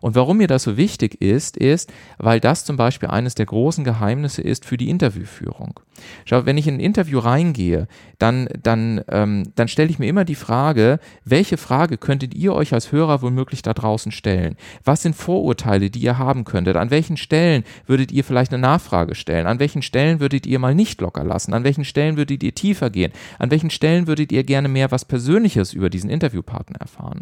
Und 0.00 0.14
warum 0.14 0.38
mir 0.38 0.46
das 0.46 0.62
so 0.62 0.76
wichtig 0.76 1.20
ist, 1.20 1.56
ist, 1.56 1.92
weil 2.18 2.40
das 2.40 2.64
zum 2.64 2.76
Beispiel 2.76 3.08
eines 3.08 3.34
der 3.34 3.46
großen 3.46 3.84
Geheimnisse 3.84 4.42
ist 4.42 4.64
für 4.64 4.76
die 4.76 4.88
Interviewführung. 4.88 5.80
Schau, 6.24 6.46
wenn 6.46 6.58
ich 6.58 6.66
in 6.66 6.74
ein 6.74 6.80
Interview 6.80 7.18
reingehe, 7.18 7.88
dann, 8.18 8.48
dann, 8.62 9.02
ähm, 9.08 9.52
dann 9.54 9.68
stelle 9.68 9.90
ich 9.90 9.98
mir 9.98 10.06
immer 10.06 10.24
die 10.24 10.34
Frage, 10.34 10.98
welche 11.24 11.56
Frage 11.56 11.98
könntet 11.98 12.34
ihr 12.34 12.54
euch 12.54 12.72
als 12.72 12.92
Hörer 12.92 13.22
womöglich 13.22 13.62
da 13.62 13.74
draußen 13.74 14.12
stellen? 14.12 14.56
Was 14.84 15.02
sind 15.02 15.14
Vorurteile, 15.14 15.90
die 15.90 16.00
ihr 16.00 16.18
haben 16.18 16.44
könntet? 16.44 16.76
An 16.76 16.90
welchen 16.90 17.16
Stellen 17.16 17.64
würdet 17.86 18.12
ihr 18.12 18.24
vielleicht 18.24 18.52
eine 18.52 18.62
Nachfrage 18.62 19.14
stellen? 19.14 19.46
An 19.46 19.58
welchen 19.58 19.82
Stellen 19.82 20.20
würdet 20.20 20.46
ihr 20.46 20.58
mal 20.58 20.74
nicht 20.74 21.00
locker 21.00 21.24
lassen? 21.24 21.54
An 21.54 21.64
welchen 21.64 21.84
Stellen 21.84 22.16
würdet 22.16 22.42
ihr 22.42 22.54
tiefer 22.54 22.90
gehen? 22.90 23.12
An 23.38 23.50
welchen 23.50 23.70
Stellen 23.70 24.06
würdet 24.06 24.32
ihr 24.32 24.44
gerne 24.44 24.68
mehr 24.68 24.90
was 24.90 25.04
Persönliches 25.04 25.72
über 25.72 25.90
diesen 25.90 26.10
Interviewpartner 26.10 26.80
erfahren? 26.80 27.20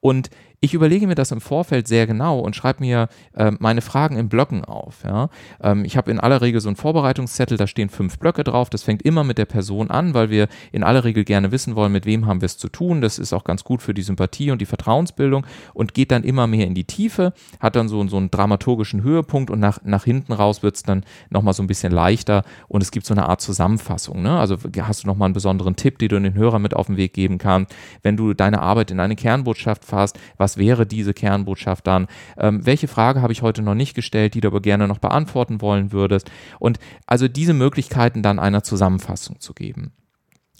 Und 0.00 0.30
ich 0.60 0.74
überlege 0.74 1.06
mir 1.06 1.14
das 1.14 1.32
im 1.32 1.40
Vorfeld 1.40 1.86
sehr 1.86 2.06
genau 2.06 2.38
und 2.38 2.56
schreibe 2.56 2.80
mir 2.80 3.08
äh, 3.34 3.52
meine 3.58 3.82
Fragen 3.82 4.16
in 4.16 4.28
Blöcken 4.28 4.64
auf. 4.64 5.04
Ja? 5.04 5.28
Ähm, 5.60 5.84
ich 5.84 5.96
habe 5.96 6.10
in 6.10 6.18
aller 6.18 6.40
Regel 6.40 6.60
so 6.60 6.68
einen 6.68 6.76
Vorbereitungszettel, 6.76 7.56
da 7.56 7.66
stehen 7.66 7.88
fünf 7.88 8.18
Blöcke 8.18 8.42
drauf. 8.42 8.70
Das 8.70 8.82
fängt 8.82 9.02
immer 9.02 9.24
mit 9.24 9.38
der 9.38 9.44
Person 9.44 9.90
an, 9.90 10.14
weil 10.14 10.30
wir 10.30 10.48
in 10.72 10.82
aller 10.82 11.04
Regel 11.04 11.24
gerne 11.24 11.52
wissen 11.52 11.76
wollen, 11.76 11.92
mit 11.92 12.06
wem 12.06 12.26
haben 12.26 12.40
wir 12.40 12.46
es 12.46 12.58
zu 12.58 12.68
tun. 12.68 13.00
Das 13.00 13.18
ist 13.18 13.32
auch 13.32 13.44
ganz 13.44 13.64
gut 13.64 13.82
für 13.82 13.94
die 13.94 14.02
Sympathie 14.02 14.50
und 14.50 14.60
die 14.60 14.66
Vertrauensbildung 14.66 15.46
und 15.74 15.94
geht 15.94 16.10
dann 16.10 16.24
immer 16.24 16.46
mehr 16.46 16.66
in 16.66 16.74
die 16.74 16.84
Tiefe, 16.84 17.32
hat 17.60 17.76
dann 17.76 17.88
so, 17.88 18.06
so 18.08 18.16
einen 18.16 18.30
dramaturgischen 18.30 19.02
Höhepunkt 19.02 19.50
und 19.50 19.60
nach, 19.60 19.80
nach 19.84 20.04
hinten 20.04 20.32
raus 20.32 20.62
wird 20.62 20.76
es 20.76 20.82
dann 20.82 21.04
nochmal 21.30 21.54
so 21.54 21.62
ein 21.62 21.66
bisschen 21.66 21.92
leichter 21.92 22.44
und 22.68 22.82
es 22.82 22.90
gibt 22.90 23.06
so 23.06 23.14
eine 23.14 23.28
Art 23.28 23.40
Zusammenfassung. 23.40 24.22
Ne? 24.22 24.38
Also 24.38 24.56
hast 24.80 25.04
du 25.04 25.06
nochmal 25.06 25.26
einen 25.26 25.34
besonderen 25.34 25.76
Tipp, 25.76 25.98
den 25.98 26.08
du 26.08 26.20
den 26.20 26.34
Hörer 26.34 26.58
mit 26.58 26.74
auf 26.74 26.86
den 26.86 26.96
Weg 26.96 27.12
geben 27.12 27.38
kannst, 27.38 27.74
wenn 28.02 28.16
du 28.16 28.32
deine 28.32 28.60
Arbeit 28.60 28.90
in 28.90 29.00
eine 29.00 29.16
Kernbotschaft 29.16 29.84
fasst, 29.84 30.18
was 30.38 30.45
wäre 30.56 30.86
diese 30.86 31.14
Kernbotschaft 31.14 31.86
dann? 31.86 32.06
Ähm, 32.38 32.64
welche 32.64 32.88
Frage 32.88 33.22
habe 33.22 33.32
ich 33.32 33.42
heute 33.42 33.62
noch 33.62 33.74
nicht 33.74 33.94
gestellt, 33.94 34.34
die 34.34 34.40
du 34.40 34.48
aber 34.48 34.60
gerne 34.60 34.86
noch 34.86 34.98
beantworten 34.98 35.60
wollen 35.60 35.92
würdest? 35.92 36.30
Und 36.58 36.78
also 37.06 37.26
diese 37.28 37.54
Möglichkeiten 37.54 38.22
dann 38.22 38.38
einer 38.38 38.62
Zusammenfassung 38.62 39.40
zu 39.40 39.52
geben. 39.52 39.92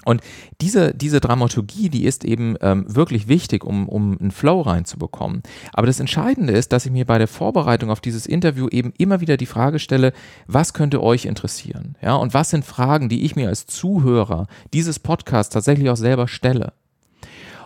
Und 0.04 0.20
diese, 0.60 0.94
diese 0.94 1.18
Dramaturgie, 1.20 1.88
die 1.88 2.04
ist 2.04 2.24
eben 2.24 2.54
ähm, 2.60 2.84
wirklich 2.86 3.26
wichtig, 3.26 3.64
um, 3.64 3.88
um 3.88 4.16
einen 4.20 4.30
Flow 4.30 4.60
reinzubekommen. 4.60 5.42
Aber 5.72 5.88
das 5.88 5.98
Entscheidende 5.98 6.52
ist, 6.52 6.72
dass 6.72 6.86
ich 6.86 6.92
mir 6.92 7.06
bei 7.06 7.18
der 7.18 7.26
Vorbereitung 7.26 7.90
auf 7.90 8.00
dieses 8.00 8.26
Interview 8.26 8.68
eben 8.68 8.92
immer 8.98 9.20
wieder 9.20 9.36
die 9.36 9.46
Frage 9.46 9.80
stelle, 9.80 10.12
was 10.46 10.74
könnte 10.74 11.02
euch 11.02 11.24
interessieren? 11.24 11.96
Ja, 12.02 12.14
und 12.14 12.34
was 12.34 12.50
sind 12.50 12.64
Fragen, 12.64 13.08
die 13.08 13.24
ich 13.24 13.34
mir 13.34 13.48
als 13.48 13.66
Zuhörer 13.66 14.46
dieses 14.72 15.00
Podcasts 15.00 15.52
tatsächlich 15.52 15.90
auch 15.90 15.96
selber 15.96 16.28
stelle? 16.28 16.72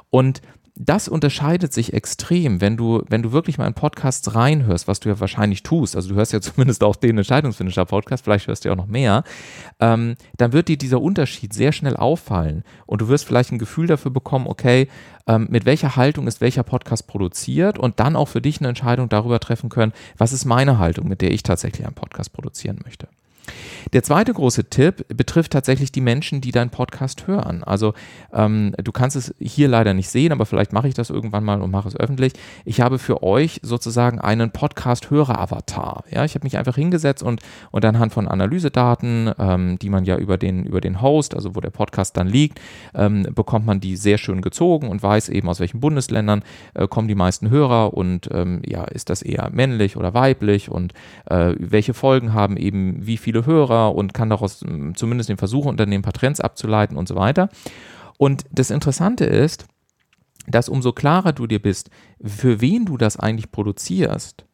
Und 0.08 0.40
das 0.76 1.08
unterscheidet 1.08 1.72
sich 1.72 1.92
extrem, 1.92 2.60
wenn 2.60 2.76
du, 2.76 3.02
wenn 3.08 3.22
du 3.22 3.32
wirklich 3.32 3.58
mal 3.58 3.66
in 3.66 3.74
Podcasts 3.74 4.34
reinhörst, 4.34 4.88
was 4.88 5.00
du 5.00 5.08
ja 5.08 5.20
wahrscheinlich 5.20 5.62
tust. 5.62 5.96
Also 5.96 6.08
du 6.08 6.14
hörst 6.14 6.32
ja 6.32 6.40
zumindest 6.40 6.82
auch 6.82 6.96
den 6.96 7.18
Entscheidungsfinisher 7.18 7.84
Podcast, 7.84 8.24
vielleicht 8.24 8.46
hörst 8.46 8.64
du 8.64 8.68
ja 8.68 8.72
auch 8.72 8.78
noch 8.78 8.86
mehr. 8.86 9.24
Ähm, 9.78 10.16
dann 10.36 10.52
wird 10.52 10.68
dir 10.68 10.78
dieser 10.78 11.00
Unterschied 11.00 11.52
sehr 11.52 11.72
schnell 11.72 11.96
auffallen 11.96 12.64
und 12.86 13.00
du 13.00 13.08
wirst 13.08 13.24
vielleicht 13.24 13.52
ein 13.52 13.58
Gefühl 13.58 13.86
dafür 13.86 14.10
bekommen, 14.10 14.46
okay, 14.46 14.88
ähm, 15.26 15.48
mit 15.50 15.64
welcher 15.64 15.96
Haltung 15.96 16.26
ist 16.26 16.40
welcher 16.40 16.62
Podcast 16.62 17.06
produziert 17.06 17.78
und 17.78 18.00
dann 18.00 18.16
auch 18.16 18.28
für 18.28 18.40
dich 18.40 18.60
eine 18.60 18.68
Entscheidung 18.68 19.08
darüber 19.08 19.40
treffen 19.40 19.70
können, 19.70 19.92
was 20.16 20.32
ist 20.32 20.44
meine 20.44 20.78
Haltung, 20.78 21.08
mit 21.08 21.20
der 21.20 21.30
ich 21.30 21.42
tatsächlich 21.42 21.86
einen 21.86 21.94
Podcast 21.94 22.32
produzieren 22.32 22.80
möchte. 22.84 23.08
Der 23.92 24.02
zweite 24.02 24.32
große 24.32 24.70
Tipp 24.70 25.06
betrifft 25.08 25.52
tatsächlich 25.52 25.92
die 25.92 26.00
Menschen, 26.00 26.40
die 26.40 26.52
deinen 26.52 26.70
Podcast 26.70 27.26
hören. 27.26 27.64
Also 27.64 27.94
ähm, 28.32 28.74
du 28.82 28.92
kannst 28.92 29.16
es 29.16 29.34
hier 29.40 29.68
leider 29.68 29.94
nicht 29.94 30.08
sehen, 30.08 30.32
aber 30.32 30.46
vielleicht 30.46 30.72
mache 30.72 30.88
ich 30.88 30.94
das 30.94 31.10
irgendwann 31.10 31.44
mal 31.44 31.60
und 31.60 31.70
mache 31.70 31.88
es 31.88 31.96
öffentlich. 31.96 32.32
Ich 32.64 32.80
habe 32.80 32.98
für 32.98 33.22
euch 33.22 33.60
sozusagen 33.62 34.20
einen 34.20 34.50
Podcast-Hörer-Avatar. 34.50 36.04
Ja, 36.10 36.24
ich 36.24 36.34
habe 36.34 36.44
mich 36.44 36.56
einfach 36.56 36.76
hingesetzt 36.76 37.22
und, 37.22 37.40
und 37.70 37.84
anhand 37.84 38.12
von 38.12 38.28
Analysedaten, 38.28 39.32
ähm, 39.38 39.78
die 39.78 39.90
man 39.90 40.04
ja 40.04 40.16
über 40.16 40.38
den, 40.38 40.64
über 40.64 40.80
den 40.80 41.02
Host, 41.02 41.34
also 41.34 41.54
wo 41.56 41.60
der 41.60 41.70
Podcast 41.70 42.16
dann 42.16 42.26
liegt, 42.26 42.60
ähm, 42.94 43.26
bekommt 43.34 43.66
man 43.66 43.80
die 43.80 43.96
sehr 43.96 44.18
schön 44.18 44.42
gezogen 44.42 44.88
und 44.88 45.02
weiß 45.02 45.28
eben, 45.28 45.48
aus 45.48 45.60
welchen 45.60 45.80
Bundesländern 45.80 46.42
äh, 46.74 46.86
kommen 46.88 47.08
die 47.08 47.14
meisten 47.14 47.50
Hörer 47.50 47.94
und 47.94 48.28
ähm, 48.32 48.62
ja, 48.66 48.84
ist 48.84 49.10
das 49.10 49.22
eher 49.22 49.50
männlich 49.52 49.96
oder 49.96 50.14
weiblich 50.14 50.70
und 50.70 50.92
äh, 51.26 51.54
welche 51.58 51.94
Folgen 51.94 52.32
haben 52.32 52.56
eben 52.56 53.06
wie 53.06 53.16
viele 53.16 53.39
Hörer 53.46 53.94
und 53.94 54.14
kann 54.14 54.30
daraus 54.30 54.60
hm, 54.62 54.94
zumindest 54.94 55.28
den 55.28 55.38
Versuch 55.38 55.66
unternehmen, 55.66 56.00
ein 56.00 56.04
paar 56.04 56.12
Trends 56.12 56.40
abzuleiten 56.40 56.96
und 56.96 57.08
so 57.08 57.16
weiter. 57.16 57.48
Und 58.18 58.44
das 58.50 58.70
Interessante 58.70 59.24
ist, 59.24 59.66
dass 60.46 60.68
umso 60.68 60.92
klarer 60.92 61.32
du 61.32 61.46
dir 61.46 61.60
bist, 61.60 61.90
für 62.22 62.60
wen 62.60 62.84
du 62.84 62.96
das 62.96 63.18
eigentlich 63.18 63.50
produzierst, 63.50 64.44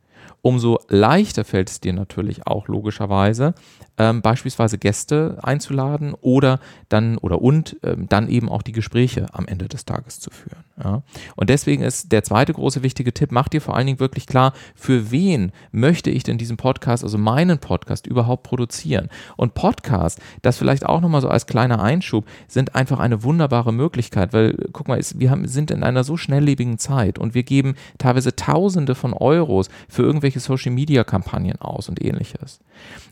umso 0.42 0.78
leichter 0.88 1.44
fällt 1.44 1.70
es 1.70 1.80
dir 1.80 1.92
natürlich 1.92 2.46
auch 2.46 2.68
logischerweise, 2.68 3.54
ähm, 3.98 4.22
beispielsweise 4.22 4.78
Gäste 4.78 5.38
einzuladen 5.42 6.14
oder 6.20 6.60
dann 6.88 7.18
oder 7.18 7.40
und 7.42 7.76
ähm, 7.82 8.08
dann 8.08 8.28
eben 8.28 8.48
auch 8.48 8.62
die 8.62 8.72
Gespräche 8.72 9.26
am 9.32 9.46
Ende 9.46 9.68
des 9.68 9.84
Tages 9.84 10.20
zu 10.20 10.30
führen. 10.30 10.64
Ja? 10.82 11.02
Und 11.34 11.50
deswegen 11.50 11.82
ist 11.82 12.12
der 12.12 12.22
zweite 12.22 12.52
große 12.52 12.82
wichtige 12.82 13.12
Tipp, 13.12 13.32
mach 13.32 13.48
dir 13.48 13.60
vor 13.60 13.76
allen 13.76 13.86
Dingen 13.86 14.00
wirklich 14.00 14.26
klar, 14.26 14.52
für 14.74 15.10
wen 15.10 15.52
möchte 15.72 16.10
ich 16.10 16.22
denn 16.22 16.38
diesen 16.38 16.56
Podcast, 16.56 17.04
also 17.04 17.18
meinen 17.18 17.58
Podcast 17.58 18.06
überhaupt 18.06 18.42
produzieren? 18.42 19.08
Und 19.36 19.54
Podcast, 19.54 20.20
das 20.42 20.58
vielleicht 20.58 20.84
auch 20.84 21.00
nochmal 21.00 21.20
so 21.20 21.28
als 21.28 21.46
kleiner 21.46 21.82
Einschub, 21.82 22.26
sind 22.48 22.74
einfach 22.74 22.98
eine 22.98 23.22
wunderbare 23.22 23.72
Möglichkeit, 23.72 24.32
weil 24.32 24.56
guck 24.72 24.88
mal, 24.88 25.00
wir 25.14 25.30
haben, 25.30 25.48
sind 25.48 25.70
in 25.70 25.82
einer 25.82 26.04
so 26.04 26.16
schnelllebigen 26.16 26.78
Zeit 26.78 27.18
und 27.18 27.34
wir 27.34 27.42
geben 27.42 27.74
teilweise 27.98 28.36
Tausende 28.36 28.94
von 28.94 29.12
Euros 29.12 29.68
für 29.88 30.02
irgendwelche 30.02 30.40
Social-Media-Kampagnen 30.40 31.60
aus 31.60 31.88
und 31.88 32.04
ähnliches. 32.04 32.60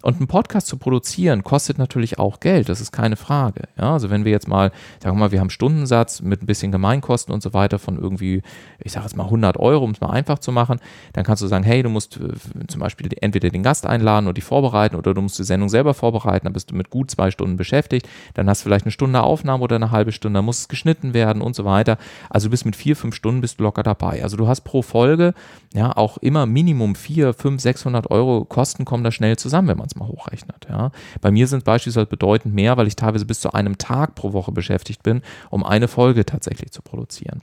Und 0.03 0.21
ein 0.21 0.27
Podcast 0.27 0.67
zu 0.67 0.74
produzieren 0.77 1.43
kostet 1.43 1.79
natürlich 1.79 2.19
auch 2.19 2.41
Geld, 2.41 2.69
das 2.69 2.81
ist 2.81 2.93
keine 2.93 3.17
Frage. 3.17 3.63
Ja, 3.79 3.93
also 3.93 4.11
wenn 4.11 4.25
wir 4.25 4.33
jetzt 4.33 4.49
mal, 4.49 4.71
sagen 5.03 5.17
wir 5.17 5.21
mal, 5.21 5.33
wir 5.33 5.41
haben 5.41 5.51
Stundensatz 5.51 6.23
mit 6.23 6.43
ein 6.43 6.47
bisschen 6.47 6.73
Gemeinkosten 6.73 7.33
und 7.33 7.43
so 7.43 7.53
weiter 7.53 7.79
von 7.79 7.99
irgendwie, 7.99 8.43
ich 8.79 8.93
sage 8.93 9.05
jetzt 9.07 9.17
mal 9.17 9.25
100 9.25 9.57
Euro, 9.59 9.85
um 9.85 9.91
es 9.93 10.01
mal 10.01 10.11
einfach 10.11 10.39
zu 10.39 10.53
machen, 10.53 10.81
dann 11.13 11.25
kannst 11.25 11.43
du 11.43 11.47
sagen, 11.47 11.65
hey, 11.65 11.83
du 11.83 11.89
musst 11.89 12.19
äh, 12.19 12.67
zum 12.67 12.81
Beispiel 12.81 13.09
entweder 13.21 13.51
den 13.51 13.63
Gast 13.63 13.87
einladen 13.87 14.27
oder 14.27 14.35
die 14.35 14.41
vorbereiten 14.41 14.97
oder 14.97 15.15
du 15.15 15.23
musst 15.23 15.39
die 15.39 15.45
Sendung 15.45 15.69
selber 15.69 15.95
vorbereiten, 15.95 16.47
dann 16.47 16.53
bist 16.53 16.71
du 16.71 16.75
mit 16.75 16.91
gut 16.91 17.11
zwei 17.11 17.31
Stunden 17.31 17.57
beschäftigt, 17.57 18.09
dann 18.35 18.49
hast 18.49 18.63
du 18.63 18.65
vielleicht 18.65 18.85
eine 18.85 18.93
Stunde 18.93 19.23
Aufnahme 19.23 19.63
oder 19.63 19.77
eine 19.77 19.91
halbe 19.91 20.13
Stunde, 20.13 20.39
dann 20.39 20.45
muss 20.45 20.61
es 20.61 20.69
geschnitten 20.69 21.15
werden 21.15 21.43
und 21.43 21.55
so 21.55 21.65
weiter. 21.65 21.99
Also 22.31 22.49
du 22.49 22.51
bist 22.51 22.65
mit 22.65 22.77
vier, 22.77 22.97
fünf 22.97 23.15
Stunden 23.15 23.41
bist 23.41 23.61
du 23.61 23.65
locker 23.65 23.83
dabei. 23.83 24.23
Also 24.23 24.37
du 24.37 24.49
hast 24.49 24.63
pro 24.63 24.83
Folge 24.83 25.35
ja 25.73 25.97
auch 25.97 26.19
immer 26.19 26.47
Minimum 26.47 26.95
vier, 26.95 27.35
fünf, 27.35 27.61
600 27.61 28.11
Euro 28.11 28.45
Kosten 28.45 28.85
kommen 28.85 29.05
da 29.05 29.11
schnell 29.11 29.37
zusammen, 29.37 29.69
wenn 29.69 29.79
man 29.79 29.87
es 29.87 29.97
mal 29.97 30.09
hochrechnet. 30.09 30.64
Ja. 30.69 30.91
Bei 31.21 31.31
mir 31.31 31.47
sind 31.47 31.65
beispielsweise 31.65 32.07
bedeutend 32.07 32.55
mehr, 32.55 32.77
weil 32.77 32.87
ich 32.87 32.97
teilweise 32.97 33.27
bis 33.27 33.41
zu 33.41 33.53
einem 33.53 33.79
Tag 33.79 34.15
pro 34.15 34.33
Woche 34.33 34.53
beschäftigt 34.53 35.03
bin, 35.03 35.23
um 35.51 35.65
eine 35.65 35.89
Folge 35.89 36.25
tatsächlich 36.25 36.73
zu 36.73 36.83
produzieren. 36.83 37.43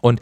Und 0.00 0.20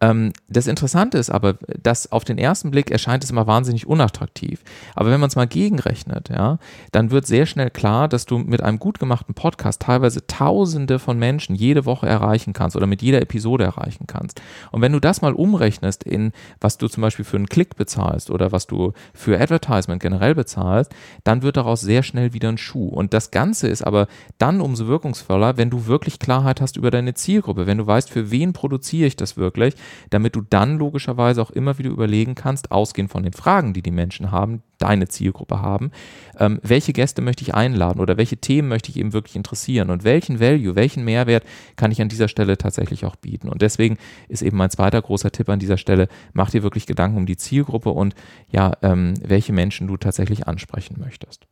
ähm, 0.00 0.32
das 0.48 0.68
Interessante 0.68 1.18
ist 1.18 1.30
aber, 1.30 1.54
dass 1.82 2.12
auf 2.12 2.24
den 2.24 2.38
ersten 2.38 2.70
Blick 2.70 2.90
erscheint 2.90 3.24
es 3.24 3.30
immer 3.30 3.46
wahnsinnig 3.46 3.86
unattraktiv. 3.86 4.62
Aber 4.94 5.10
wenn 5.10 5.20
man 5.20 5.28
es 5.28 5.36
mal 5.36 5.46
gegenrechnet, 5.46 6.28
ja, 6.28 6.58
dann 6.92 7.10
wird 7.10 7.26
sehr 7.26 7.46
schnell 7.46 7.70
klar, 7.70 8.06
dass 8.08 8.24
du 8.24 8.38
mit 8.38 8.62
einem 8.62 8.78
gut 8.78 9.00
gemachten 9.00 9.34
Podcast 9.34 9.82
teilweise 9.82 10.26
Tausende 10.26 10.98
von 10.98 11.18
Menschen 11.18 11.56
jede 11.56 11.84
Woche 11.84 12.06
erreichen 12.06 12.52
kannst 12.52 12.76
oder 12.76 12.86
mit 12.86 13.02
jeder 13.02 13.20
Episode 13.20 13.64
erreichen 13.64 14.06
kannst. 14.06 14.40
Und 14.70 14.82
wenn 14.82 14.92
du 14.92 15.00
das 15.00 15.20
mal 15.20 15.32
umrechnest 15.32 16.04
in, 16.04 16.32
was 16.60 16.78
du 16.78 16.86
zum 16.86 17.00
Beispiel 17.00 17.24
für 17.24 17.36
einen 17.36 17.48
Klick 17.48 17.76
bezahlst 17.76 18.30
oder 18.30 18.52
was 18.52 18.68
du 18.68 18.92
für 19.14 19.40
Advertisement 19.40 20.00
generell 20.00 20.34
bezahlst, 20.34 20.94
dann 21.24 21.42
wird 21.42 21.56
daraus 21.56 21.80
sehr 21.80 22.04
schnell 22.04 22.32
wieder 22.32 22.48
ein 22.48 22.58
Schuh. 22.58 22.88
Und 22.88 23.14
das 23.14 23.32
Ganze 23.32 23.66
ist 23.66 23.82
aber 23.82 24.06
dann 24.38 24.60
umso 24.60 24.86
wirkungsvoller, 24.86 25.56
wenn 25.56 25.70
du 25.70 25.86
wirklich 25.86 26.20
Klarheit 26.20 26.60
hast 26.60 26.76
über 26.76 26.92
deine 26.92 27.14
Zielgruppe, 27.14 27.66
wenn 27.66 27.78
du 27.78 27.86
weißt, 27.86 28.10
für 28.10 28.30
wen 28.30 28.52
produziere 28.52 29.08
ich 29.08 29.16
das 29.16 29.36
wirklich 29.36 29.74
damit 30.10 30.36
du 30.36 30.42
dann 30.42 30.78
logischerweise 30.78 31.42
auch 31.42 31.50
immer 31.50 31.78
wieder 31.78 31.90
überlegen 31.90 32.34
kannst, 32.34 32.70
ausgehend 32.70 33.10
von 33.10 33.22
den 33.22 33.32
Fragen, 33.32 33.72
die 33.72 33.82
die 33.82 33.90
Menschen 33.90 34.30
haben, 34.30 34.62
deine 34.78 35.08
Zielgruppe 35.08 35.60
haben, 35.60 35.90
ähm, 36.38 36.60
welche 36.62 36.92
Gäste 36.92 37.20
möchte 37.20 37.42
ich 37.42 37.54
einladen 37.54 38.00
oder 38.00 38.16
welche 38.16 38.36
Themen 38.36 38.68
möchte 38.68 38.90
ich 38.90 38.96
eben 38.96 39.12
wirklich 39.12 39.36
interessieren 39.36 39.90
und 39.90 40.04
welchen 40.04 40.40
Value, 40.40 40.76
welchen 40.76 41.04
Mehrwert 41.04 41.44
kann 41.76 41.90
ich 41.90 42.00
an 42.00 42.08
dieser 42.08 42.28
Stelle 42.28 42.56
tatsächlich 42.56 43.04
auch 43.04 43.16
bieten. 43.16 43.48
Und 43.48 43.62
deswegen 43.62 43.98
ist 44.28 44.42
eben 44.42 44.56
mein 44.56 44.70
zweiter 44.70 45.02
großer 45.02 45.32
Tipp 45.32 45.48
an 45.48 45.58
dieser 45.58 45.78
Stelle, 45.78 46.08
mach 46.32 46.50
dir 46.50 46.62
wirklich 46.62 46.86
Gedanken 46.86 47.18
um 47.18 47.26
die 47.26 47.36
Zielgruppe 47.36 47.90
und 47.90 48.14
ja, 48.50 48.72
ähm, 48.82 49.14
welche 49.22 49.52
Menschen 49.52 49.88
du 49.88 49.96
tatsächlich 49.96 50.46
ansprechen 50.46 50.96
möchtest. 50.98 51.46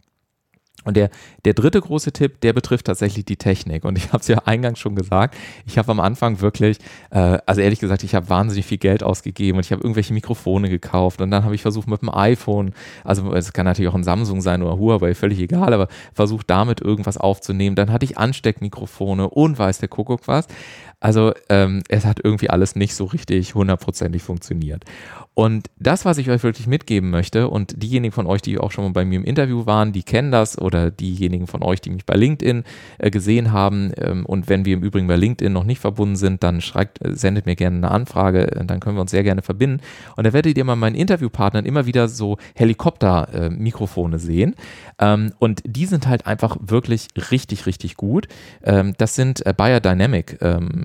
Und 0.86 0.96
der, 0.96 1.10
der 1.44 1.52
dritte 1.52 1.80
große 1.80 2.12
Tipp, 2.12 2.40
der 2.40 2.52
betrifft 2.52 2.86
tatsächlich 2.86 3.24
die 3.24 3.36
Technik. 3.36 3.84
Und 3.84 3.98
ich 3.98 4.08
habe 4.12 4.18
es 4.18 4.28
ja 4.28 4.38
eingangs 4.44 4.78
schon 4.78 4.94
gesagt, 4.94 5.36
ich 5.66 5.78
habe 5.78 5.90
am 5.90 6.00
Anfang 6.00 6.40
wirklich, 6.40 6.78
äh, 7.10 7.38
also 7.44 7.60
ehrlich 7.60 7.80
gesagt, 7.80 8.04
ich 8.04 8.14
habe 8.14 8.28
wahnsinnig 8.28 8.64
viel 8.66 8.78
Geld 8.78 9.02
ausgegeben 9.02 9.58
und 9.58 9.66
ich 9.66 9.72
habe 9.72 9.82
irgendwelche 9.82 10.14
Mikrofone 10.14 10.68
gekauft 10.70 11.20
und 11.20 11.30
dann 11.30 11.44
habe 11.44 11.54
ich 11.54 11.62
versucht 11.62 11.88
mit 11.88 12.02
dem 12.02 12.08
iPhone, 12.08 12.72
also 13.04 13.34
es 13.34 13.52
kann 13.52 13.66
natürlich 13.66 13.90
auch 13.90 13.96
ein 13.96 14.04
Samsung 14.04 14.40
sein 14.40 14.62
oder 14.62 14.78
Huawei, 14.78 15.14
völlig 15.14 15.40
egal, 15.40 15.74
aber 15.74 15.88
versucht 16.14 16.48
damit 16.48 16.80
irgendwas 16.80 17.18
aufzunehmen. 17.18 17.74
Dann 17.74 17.92
hatte 17.92 18.04
ich 18.04 18.16
Ansteckmikrofone 18.16 19.28
und 19.28 19.58
weiß 19.58 19.78
der 19.78 19.88
Kuckuck 19.88 20.28
was. 20.28 20.46
Also 21.00 21.32
ähm, 21.48 21.82
es 21.88 22.04
hat 22.04 22.20
irgendwie 22.22 22.50
alles 22.50 22.74
nicht 22.74 22.94
so 22.94 23.04
richtig 23.04 23.54
hundertprozentig 23.54 24.22
funktioniert. 24.22 24.84
Und 25.38 25.68
das, 25.78 26.06
was 26.06 26.16
ich 26.16 26.30
euch 26.30 26.42
wirklich 26.42 26.66
mitgeben 26.66 27.10
möchte, 27.10 27.48
und 27.50 27.82
diejenigen 27.82 28.10
von 28.10 28.26
euch, 28.26 28.40
die 28.40 28.56
auch 28.56 28.70
schon 28.70 28.84
mal 28.84 28.92
bei 28.92 29.04
mir 29.04 29.16
im 29.16 29.24
Interview 29.24 29.66
waren, 29.66 29.92
die 29.92 30.02
kennen 30.02 30.32
das, 30.32 30.58
oder 30.58 30.90
diejenigen 30.90 31.46
von 31.46 31.62
euch, 31.62 31.82
die 31.82 31.90
mich 31.90 32.06
bei 32.06 32.14
LinkedIn 32.14 32.64
äh, 32.96 33.10
gesehen 33.10 33.52
haben, 33.52 33.92
ähm, 33.98 34.24
und 34.24 34.48
wenn 34.48 34.64
wir 34.64 34.72
im 34.72 34.82
Übrigen 34.82 35.06
bei 35.06 35.16
LinkedIn 35.16 35.52
noch 35.52 35.64
nicht 35.64 35.78
verbunden 35.78 36.16
sind, 36.16 36.42
dann 36.42 36.62
schreibt, 36.62 37.04
äh, 37.04 37.14
sendet 37.14 37.44
mir 37.44 37.54
gerne 37.54 37.76
eine 37.76 37.90
Anfrage, 37.90 38.50
äh, 38.50 38.64
dann 38.64 38.80
können 38.80 38.96
wir 38.96 39.02
uns 39.02 39.10
sehr 39.10 39.24
gerne 39.24 39.42
verbinden. 39.42 39.82
Und 40.16 40.26
da 40.26 40.32
werdet 40.32 40.56
ihr 40.56 40.64
mal 40.64 40.74
meinen 40.74 40.96
Interviewpartnern 40.96 41.66
immer 41.66 41.84
wieder 41.84 42.08
so 42.08 42.38
Helikopter-Mikrofone 42.54 44.16
äh, 44.16 44.18
sehen. 44.18 44.54
Ähm, 44.98 45.34
und 45.38 45.60
die 45.66 45.84
sind 45.84 46.06
halt 46.06 46.26
einfach 46.26 46.56
wirklich 46.60 47.08
richtig, 47.30 47.66
richtig 47.66 47.96
gut. 47.96 48.26
Ähm, 48.64 48.94
das 48.96 49.14
sind 49.14 49.44
äh, 49.44 49.52
Biodynamic 49.54 50.38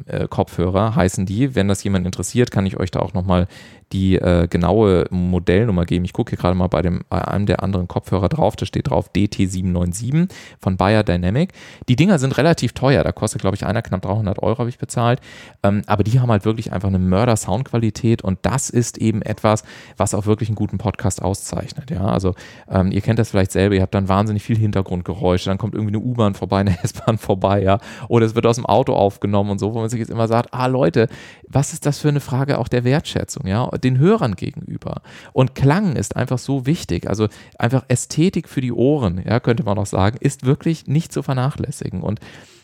ähm, 0.08 0.22
äh, 0.22 0.28
Kopfhörer, 0.28 0.96
heißen 0.96 1.26
die. 1.26 1.56
Wenn 1.56 1.68
das 1.68 1.84
jemand 1.84 2.06
interessiert, 2.06 2.52
kann 2.52 2.66
ich 2.66 2.78
euch 2.78 2.92
da 2.92 3.00
auch 3.00 3.14
nochmal 3.14 3.48
die 3.94 4.16
äh, 4.16 4.48
genaue 4.48 5.06
Modellnummer 5.10 5.86
geben. 5.86 6.06
Ich 6.06 6.14
gucke 6.14 6.32
hier 6.32 6.38
gerade 6.38 6.56
mal 6.56 6.68
bei, 6.68 6.82
dem, 6.82 7.02
bei 7.10 7.22
einem 7.28 7.46
der 7.46 7.64
anderen 7.64 7.88
Kopfhörer 7.88 8.30
drauf, 8.30 8.56
da 8.56 8.66
steht 8.66 8.90
drauf 8.90 9.10
DT797 9.16 10.30
von 10.60 10.78
Bayer 10.78 11.04
Dynamic. 11.04 11.54
Die 11.90 11.96
Dinger 11.96 12.20
sind 12.20 12.38
relativ 12.38 12.74
teuer, 12.74 13.04
da 13.04 13.12
kostet 13.12 13.42
glaube 13.42 13.56
ich 13.56 13.66
einer 13.66 13.82
knapp 13.82 14.02
300 14.02 14.42
Euro 14.42 14.60
habe 14.60 14.70
ich 14.70 14.78
bezahlt, 14.78 15.20
ähm, 15.64 15.82
aber 15.88 16.04
die 16.04 16.20
haben 16.20 16.32
halt 16.32 16.46
wirklich 16.46 16.72
einfach 16.72 16.88
eine 16.88 17.00
Mörder-Soundqualität 17.00 18.22
und 18.22 18.40
das 18.44 18.70
ist 18.70 18.98
eben 18.98 19.22
etwas, 19.22 19.64
was 19.98 20.14
auch 20.14 20.26
wirklich 20.26 20.50
einen 20.50 20.56
guten 20.56 20.78
Podcast 20.78 21.22
auszeichnet. 21.22 21.92
Ja, 21.92 22.06
also 22.06 22.36
ähm, 22.70 22.92
ihr 22.92 23.02
kennt 23.02 23.20
das 23.20 23.32
vielleicht 23.32 23.52
selber, 23.52 23.76
ihr 23.76 23.82
habt 23.82 23.96
dann 23.96 24.08
wahnsinnig 24.08 24.44
viel 24.44 24.58
Hintergrundgeräusche, 24.58 25.50
dann 25.50 25.58
kommt 25.58 25.76
irgendwie 25.76 25.96
eine 25.96 26.04
U-Bahn 26.04 26.34
vorbei, 26.34 26.60
eine 26.60 26.78
S-Bahn 26.84 27.18
vorbei, 27.18 27.62
ja, 27.62 27.80
oder 28.08 28.26
es 28.26 28.36
wird 28.36 28.46
aus 28.46 28.56
dem 28.56 28.66
Auto 28.66 28.94
aufgenommen 28.94 29.52
und 29.52 29.60
so, 29.60 29.74
wo 29.74 29.80
man 29.80 29.90
sich 29.90 30.00
jetzt 30.00 30.10
immer 30.10 30.28
sagt, 30.28 30.54
ah 30.54 30.68
Leute, 30.68 31.08
was 31.48 31.74
ist 31.74 31.86
das 31.86 32.00
für 32.00 32.10
eine 32.10 32.20
Frage 32.20 32.58
auch 32.58 32.68
der 32.68 32.84
Wertschätzung, 32.84 33.48
ja, 33.48 33.68
den 33.84 33.98
Hörern 33.98 34.36
gegenüber. 34.36 35.02
Und 35.34 35.56
Klang 35.56 35.96
ist 35.96 36.16
einfach 36.16 36.40
so 36.40 36.66
wichtig. 36.66 37.08
Also 37.08 37.28
einfach 37.58 37.86
Ästhetik 37.88 38.48
für 38.48 38.62
die 38.62 38.72
Ohren, 38.72 39.22
ja, 39.26 39.40
könnte 39.40 39.64
man 39.64 39.78
auch 39.78 39.86
sagen, 39.86 40.18
ist 40.20 40.46
wirklich 40.46 40.88
nicht 40.88 41.12
zu 41.12 41.24
vernachlässigen. 41.24 42.02
Und 42.02 42.20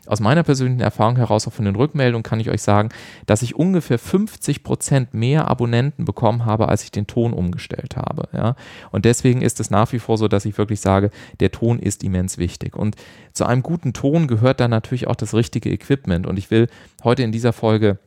aus 0.08 0.20
meiner 0.20 0.44
persönlichen 0.44 0.80
Erfahrung 0.80 1.18
heraus, 1.18 1.48
auch 1.48 1.54
von 1.54 1.66
den 1.66 1.76
Rückmeldungen, 1.76 2.24
kann 2.24 2.40
ich 2.40 2.50
euch 2.50 2.62
sagen, 2.62 2.90
dass 3.26 3.42
ich 3.42 3.56
ungefähr 3.56 4.00
50 4.00 4.64
Prozent 4.64 5.14
mehr 5.14 5.48
Abonnenten 5.48 6.06
bekommen 6.06 6.46
habe, 6.46 6.70
als 6.70 6.84
ich 6.84 6.92
den 6.92 7.08
Ton 7.08 7.34
umgestellt 7.34 7.98
habe. 7.98 8.30
Ja? 8.34 8.56
Und 8.92 9.06
deswegen 9.06 9.42
ist 9.42 9.60
es 9.60 9.70
nach 9.70 9.92
wie 9.92 10.00
vor 10.00 10.18
so, 10.18 10.28
dass 10.28 10.46
ich 10.46 10.58
wirklich 10.58 10.80
sage, 10.80 11.12
der 11.40 11.52
Ton 11.52 11.80
ist 11.80 12.04
immens 12.04 12.38
wichtig. 12.38 12.76
Und 12.76 12.96
zu 13.34 13.46
einem 13.46 13.64
guten 13.64 13.94
Ton 13.94 14.28
gehört 14.28 14.60
dann 14.60 14.72
natürlich 14.72 15.08
auch 15.08 15.16
das 15.16 15.34
richtige 15.34 15.70
Equipment. 15.70 16.26
Und 16.26 16.40
ich 16.40 16.50
will 16.50 16.68
heute 17.04 17.24
in 17.24 17.32
dieser 17.32 17.54
Folge 17.54 18.00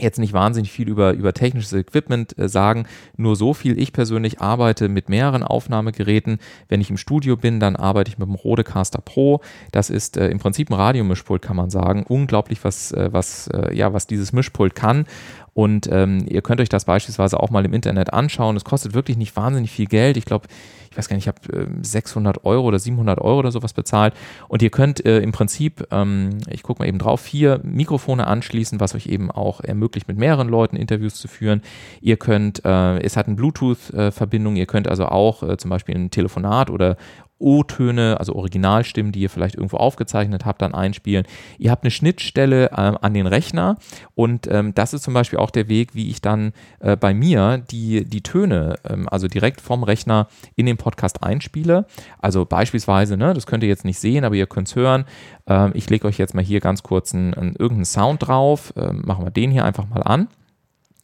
jetzt 0.00 0.18
nicht 0.18 0.32
wahnsinnig 0.32 0.72
viel 0.72 0.88
über, 0.88 1.12
über 1.12 1.32
technisches 1.32 1.72
Equipment 1.72 2.38
äh, 2.38 2.48
sagen, 2.48 2.86
nur 3.16 3.36
so 3.36 3.54
viel. 3.54 3.78
Ich 3.78 3.92
persönlich 3.92 4.40
arbeite 4.40 4.88
mit 4.88 5.08
mehreren 5.08 5.42
Aufnahmegeräten. 5.42 6.38
Wenn 6.68 6.80
ich 6.80 6.90
im 6.90 6.96
Studio 6.96 7.36
bin, 7.36 7.60
dann 7.60 7.76
arbeite 7.76 8.10
ich 8.10 8.18
mit 8.18 8.28
dem 8.28 8.34
Rodecaster 8.34 9.00
Pro. 9.00 9.40
Das 9.72 9.90
ist 9.90 10.16
äh, 10.16 10.28
im 10.28 10.38
Prinzip 10.38 10.70
ein 10.70 10.74
Radiomischpult, 10.74 11.42
kann 11.42 11.56
man 11.56 11.70
sagen. 11.70 12.04
Unglaublich, 12.08 12.62
was, 12.64 12.92
äh, 12.92 13.08
was, 13.12 13.48
äh, 13.48 13.74
ja, 13.74 13.92
was 13.92 14.06
dieses 14.06 14.32
Mischpult 14.32 14.74
kann. 14.74 15.06
Und 15.54 15.88
ähm, 15.90 16.24
ihr 16.28 16.42
könnt 16.42 16.60
euch 16.60 16.68
das 16.68 16.84
beispielsweise 16.84 17.40
auch 17.40 17.50
mal 17.50 17.64
im 17.64 17.72
Internet 17.72 18.12
anschauen. 18.12 18.56
Es 18.56 18.64
kostet 18.64 18.94
wirklich 18.94 19.16
nicht 19.16 19.36
wahnsinnig 19.36 19.70
viel 19.70 19.86
Geld. 19.86 20.16
Ich 20.16 20.24
glaube, 20.24 20.46
ich 20.90 20.98
weiß 20.98 21.08
gar 21.08 21.16
nicht, 21.16 21.26
ich 21.26 21.28
habe 21.28 21.66
äh, 21.66 21.66
600 21.82 22.44
Euro 22.44 22.66
oder 22.66 22.78
700 22.78 23.20
Euro 23.20 23.38
oder 23.38 23.52
sowas 23.52 23.72
bezahlt. 23.72 24.14
Und 24.48 24.62
ihr 24.62 24.70
könnt 24.70 25.04
äh, 25.04 25.20
im 25.20 25.32
Prinzip, 25.32 25.86
ähm, 25.90 26.38
ich 26.48 26.62
gucke 26.62 26.82
mal 26.82 26.88
eben 26.88 26.98
drauf, 26.98 27.20
vier 27.20 27.60
Mikrofone 27.62 28.26
anschließen, 28.26 28.80
was 28.80 28.94
euch 28.94 29.06
eben 29.06 29.30
auch 29.30 29.60
ermöglicht, 29.60 30.08
mit 30.08 30.18
mehreren 30.18 30.48
Leuten 30.48 30.76
Interviews 30.76 31.14
zu 31.14 31.28
führen. 31.28 31.62
Ihr 32.00 32.16
könnt, 32.16 32.64
äh, 32.64 32.98
es 33.00 33.16
hat 33.16 33.26
eine 33.26 33.36
Bluetooth-Verbindung, 33.36 34.56
ihr 34.56 34.66
könnt 34.66 34.88
also 34.88 35.06
auch 35.06 35.42
äh, 35.42 35.56
zum 35.56 35.70
Beispiel 35.70 35.94
ein 35.94 36.10
Telefonat 36.10 36.70
oder 36.70 36.96
O-Töne, 37.40 38.16
also 38.18 38.34
Originalstimmen, 38.34 39.12
die 39.12 39.20
ihr 39.20 39.30
vielleicht 39.30 39.56
irgendwo 39.56 39.78
aufgezeichnet 39.78 40.44
habt, 40.44 40.62
dann 40.62 40.74
einspielen. 40.74 41.26
Ihr 41.58 41.70
habt 41.70 41.84
eine 41.84 41.90
Schnittstelle 41.90 42.70
ähm, 42.76 42.98
an 43.00 43.14
den 43.14 43.26
Rechner 43.26 43.76
und 44.14 44.46
ähm, 44.48 44.74
das 44.74 44.92
ist 44.92 45.02
zum 45.02 45.14
Beispiel 45.14 45.38
auch 45.38 45.50
der 45.50 45.68
Weg, 45.68 45.94
wie 45.94 46.10
ich 46.10 46.20
dann 46.20 46.52
äh, 46.80 46.96
bei 46.96 47.14
mir 47.14 47.58
die, 47.70 48.04
die 48.04 48.22
Töne, 48.22 48.76
ähm, 48.88 49.08
also 49.08 49.26
direkt 49.26 49.60
vom 49.60 49.82
Rechner 49.82 50.28
in 50.54 50.66
den 50.66 50.76
Podcast 50.76 51.22
einspiele. 51.22 51.86
Also 52.18 52.44
beispielsweise, 52.44 53.16
ne, 53.16 53.34
das 53.34 53.46
könnt 53.46 53.62
ihr 53.62 53.68
jetzt 53.68 53.84
nicht 53.84 53.98
sehen, 53.98 54.24
aber 54.24 54.34
ihr 54.34 54.46
könnt 54.46 54.68
es 54.68 54.76
hören. 54.76 55.04
Ähm, 55.46 55.72
ich 55.74 55.88
lege 55.88 56.06
euch 56.06 56.18
jetzt 56.18 56.34
mal 56.34 56.44
hier 56.44 56.60
ganz 56.60 56.82
kurz 56.82 57.14
einen, 57.14 57.34
einen 57.34 57.56
irgendeinen 57.56 57.86
Sound 57.86 58.26
drauf. 58.26 58.72
Ähm, 58.76 59.02
machen 59.04 59.24
wir 59.24 59.30
den 59.30 59.50
hier 59.50 59.64
einfach 59.64 59.88
mal 59.88 60.02
an 60.02 60.28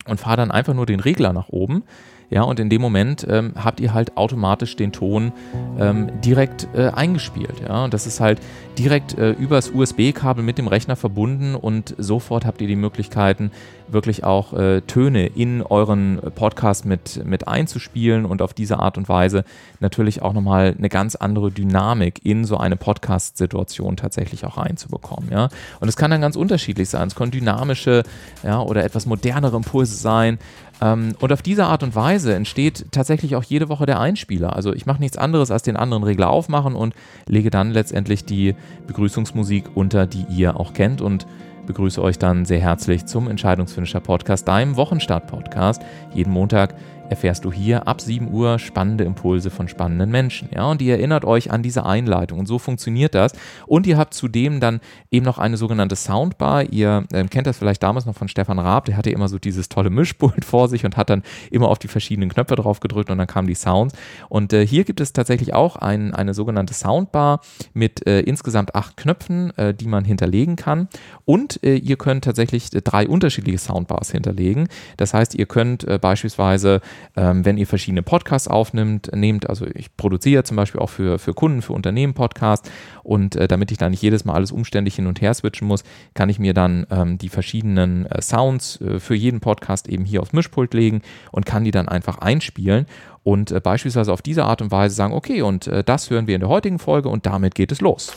und 0.06 0.20
fahre 0.20 0.36
dann 0.36 0.50
einfach 0.50 0.74
nur 0.74 0.86
den 0.86 1.00
Regler 1.00 1.32
nach 1.32 1.48
oben 1.48 1.84
Ja, 2.30 2.42
und 2.42 2.58
in 2.58 2.68
dem 2.68 2.82
Moment 2.82 3.26
ähm, 3.28 3.52
habt 3.56 3.80
ihr 3.80 3.94
halt 3.94 4.16
automatisch 4.16 4.76
den 4.76 4.92
Ton 4.92 5.32
ähm, 5.78 6.10
direkt 6.24 6.68
äh, 6.74 6.88
eingespielt. 6.88 7.60
Ja, 7.66 7.84
und 7.84 7.94
das 7.94 8.06
ist 8.06 8.20
halt 8.20 8.40
direkt 8.78 9.16
äh, 9.16 9.30
übers 9.32 9.70
USB-Kabel 9.70 10.44
mit 10.44 10.58
dem 10.58 10.68
Rechner 10.68 10.96
verbunden 10.96 11.54
und 11.54 11.94
sofort 11.98 12.44
habt 12.44 12.60
ihr 12.60 12.68
die 12.68 12.76
Möglichkeiten, 12.76 13.50
wirklich 13.88 14.24
auch 14.24 14.52
äh, 14.52 14.80
Töne 14.82 15.26
in 15.26 15.62
euren 15.62 16.20
Podcast 16.34 16.84
mit, 16.84 17.24
mit 17.24 17.48
einzuspielen 17.48 18.24
und 18.24 18.42
auf 18.42 18.54
diese 18.54 18.78
Art 18.78 18.98
und 18.98 19.08
Weise 19.08 19.44
natürlich 19.80 20.22
auch 20.22 20.32
nochmal 20.32 20.74
eine 20.76 20.88
ganz 20.88 21.14
andere 21.14 21.50
Dynamik 21.50 22.24
in 22.24 22.44
so 22.44 22.56
eine 22.56 22.76
Podcast-Situation 22.76 23.96
tatsächlich 23.96 24.44
auch 24.44 24.56
reinzubekommen. 24.58 25.30
Ja? 25.30 25.48
Und 25.80 25.88
es 25.88 25.96
kann 25.96 26.10
dann 26.10 26.20
ganz 26.20 26.36
unterschiedlich 26.36 26.88
sein. 26.88 27.08
Es 27.08 27.14
können 27.14 27.30
dynamische 27.30 28.02
ja, 28.42 28.60
oder 28.60 28.84
etwas 28.84 29.06
modernere 29.06 29.56
Impulse 29.56 29.94
sein. 29.94 30.38
Ähm, 30.80 31.14
und 31.20 31.32
auf 31.32 31.42
diese 31.42 31.66
Art 31.66 31.82
und 31.82 31.94
Weise 31.94 32.34
entsteht 32.34 32.86
tatsächlich 32.90 33.36
auch 33.36 33.42
jede 33.42 33.68
Woche 33.68 33.86
der 33.86 34.00
Einspieler. 34.00 34.54
Also 34.54 34.72
ich 34.72 34.86
mache 34.86 35.00
nichts 35.00 35.16
anderes 35.16 35.50
als 35.50 35.62
den 35.62 35.76
anderen 35.76 36.02
Regler 36.02 36.30
aufmachen 36.30 36.74
und 36.74 36.94
lege 37.26 37.50
dann 37.50 37.70
letztendlich 37.70 38.24
die 38.24 38.54
Begrüßungsmusik 38.86 39.70
unter, 39.74 40.06
die 40.06 40.26
ihr 40.28 40.58
auch 40.58 40.72
kennt 40.72 41.00
und 41.00 41.26
begrüße 41.66 42.00
euch 42.00 42.18
dann 42.18 42.44
sehr 42.44 42.60
herzlich 42.60 43.06
zum 43.06 43.28
Entscheidungsfinisher 43.28 44.00
Podcast, 44.00 44.48
deinem 44.48 44.76
Wochenstart-Podcast. 44.76 45.82
Jeden 46.14 46.32
Montag 46.32 46.74
erfährst 47.10 47.44
du 47.44 47.52
hier 47.52 47.86
ab 47.86 48.00
7 48.00 48.30
Uhr 48.32 48.58
spannende 48.58 49.04
Impulse 49.04 49.50
von 49.50 49.68
spannenden 49.68 50.10
Menschen. 50.10 50.48
Ja, 50.54 50.66
und 50.66 50.82
ihr 50.82 50.94
erinnert 50.94 51.24
euch 51.24 51.50
an 51.50 51.62
diese 51.62 51.86
Einleitung. 51.86 52.38
Und 52.38 52.46
so 52.46 52.58
funktioniert 52.58 53.14
das. 53.14 53.32
Und 53.66 53.86
ihr 53.86 53.96
habt 53.96 54.14
zudem 54.14 54.60
dann 54.60 54.80
eben 55.10 55.24
noch 55.24 55.38
eine 55.38 55.56
sogenannte 55.56 55.96
Soundbar. 55.96 56.64
Ihr 56.64 57.04
äh, 57.12 57.24
kennt 57.24 57.46
das 57.46 57.58
vielleicht 57.58 57.82
damals 57.82 58.06
noch 58.06 58.14
von 58.14 58.28
Stefan 58.28 58.58
Raab. 58.58 58.86
Der 58.86 58.96
hatte 58.96 59.10
immer 59.10 59.28
so 59.28 59.38
dieses 59.38 59.68
tolle 59.68 59.90
Mischpult 59.90 60.44
vor 60.44 60.68
sich 60.68 60.84
und 60.84 60.96
hat 60.96 61.10
dann 61.10 61.22
immer 61.50 61.68
auf 61.68 61.78
die 61.78 61.88
verschiedenen 61.88 62.28
Knöpfe 62.28 62.56
drauf 62.56 62.80
gedrückt 62.80 63.10
und 63.10 63.18
dann 63.18 63.26
kamen 63.26 63.48
die 63.48 63.54
Sounds. 63.54 63.94
Und 64.28 64.52
äh, 64.52 64.66
hier 64.66 64.84
gibt 64.84 65.00
es 65.00 65.12
tatsächlich 65.12 65.54
auch 65.54 65.76
ein, 65.76 66.14
eine 66.14 66.34
sogenannte 66.34 66.74
Soundbar 66.74 67.40
mit 67.74 68.06
äh, 68.06 68.20
insgesamt 68.20 68.74
acht 68.74 68.96
Knöpfen, 68.96 69.56
äh, 69.56 69.74
die 69.74 69.86
man 69.86 70.04
hinterlegen 70.04 70.56
kann. 70.56 70.88
Und 71.24 71.62
äh, 71.62 71.76
ihr 71.76 71.96
könnt 71.96 72.24
tatsächlich 72.24 72.70
drei 72.70 73.08
unterschiedliche 73.08 73.58
Soundbars 73.58 74.10
hinterlegen. 74.10 74.68
Das 74.96 75.14
heißt, 75.14 75.34
ihr 75.34 75.46
könnt 75.46 75.84
äh, 75.84 75.98
beispielsweise 75.98 76.80
ähm, 77.16 77.44
wenn 77.44 77.58
ihr 77.58 77.66
verschiedene 77.66 78.02
Podcasts 78.02 78.48
aufnimmt, 78.48 79.10
nehmt, 79.14 79.48
also 79.48 79.66
ich 79.74 79.96
produziere 79.96 80.44
zum 80.44 80.56
Beispiel 80.56 80.80
auch 80.80 80.90
für, 80.90 81.18
für 81.18 81.34
Kunden, 81.34 81.62
für 81.62 81.72
Unternehmen 81.72 82.14
Podcasts 82.14 82.70
und 83.02 83.36
äh, 83.36 83.48
damit 83.48 83.70
ich 83.70 83.78
da 83.78 83.88
nicht 83.88 84.02
jedes 84.02 84.24
Mal 84.24 84.34
alles 84.34 84.52
umständlich 84.52 84.96
hin 84.96 85.06
und 85.06 85.20
her 85.20 85.34
switchen 85.34 85.66
muss, 85.66 85.84
kann 86.14 86.28
ich 86.28 86.38
mir 86.38 86.54
dann 86.54 86.86
ähm, 86.90 87.18
die 87.18 87.28
verschiedenen 87.28 88.06
äh, 88.06 88.20
Sounds 88.20 88.80
äh, 88.80 89.00
für 89.00 89.14
jeden 89.14 89.40
Podcast 89.40 89.88
eben 89.88 90.04
hier 90.04 90.22
aufs 90.22 90.32
Mischpult 90.32 90.74
legen 90.74 91.02
und 91.32 91.46
kann 91.46 91.64
die 91.64 91.70
dann 91.70 91.88
einfach 91.88 92.18
einspielen 92.18 92.86
und 93.22 93.50
äh, 93.50 93.60
beispielsweise 93.60 94.12
auf 94.12 94.22
diese 94.22 94.44
Art 94.44 94.62
und 94.62 94.70
Weise 94.70 94.94
sagen, 94.94 95.12
okay, 95.12 95.42
und 95.42 95.66
äh, 95.66 95.82
das 95.82 96.10
hören 96.10 96.26
wir 96.26 96.36
in 96.36 96.40
der 96.40 96.48
heutigen 96.48 96.78
Folge 96.78 97.08
und 97.08 97.26
damit 97.26 97.54
geht 97.54 97.72
es 97.72 97.80
los. 97.80 98.12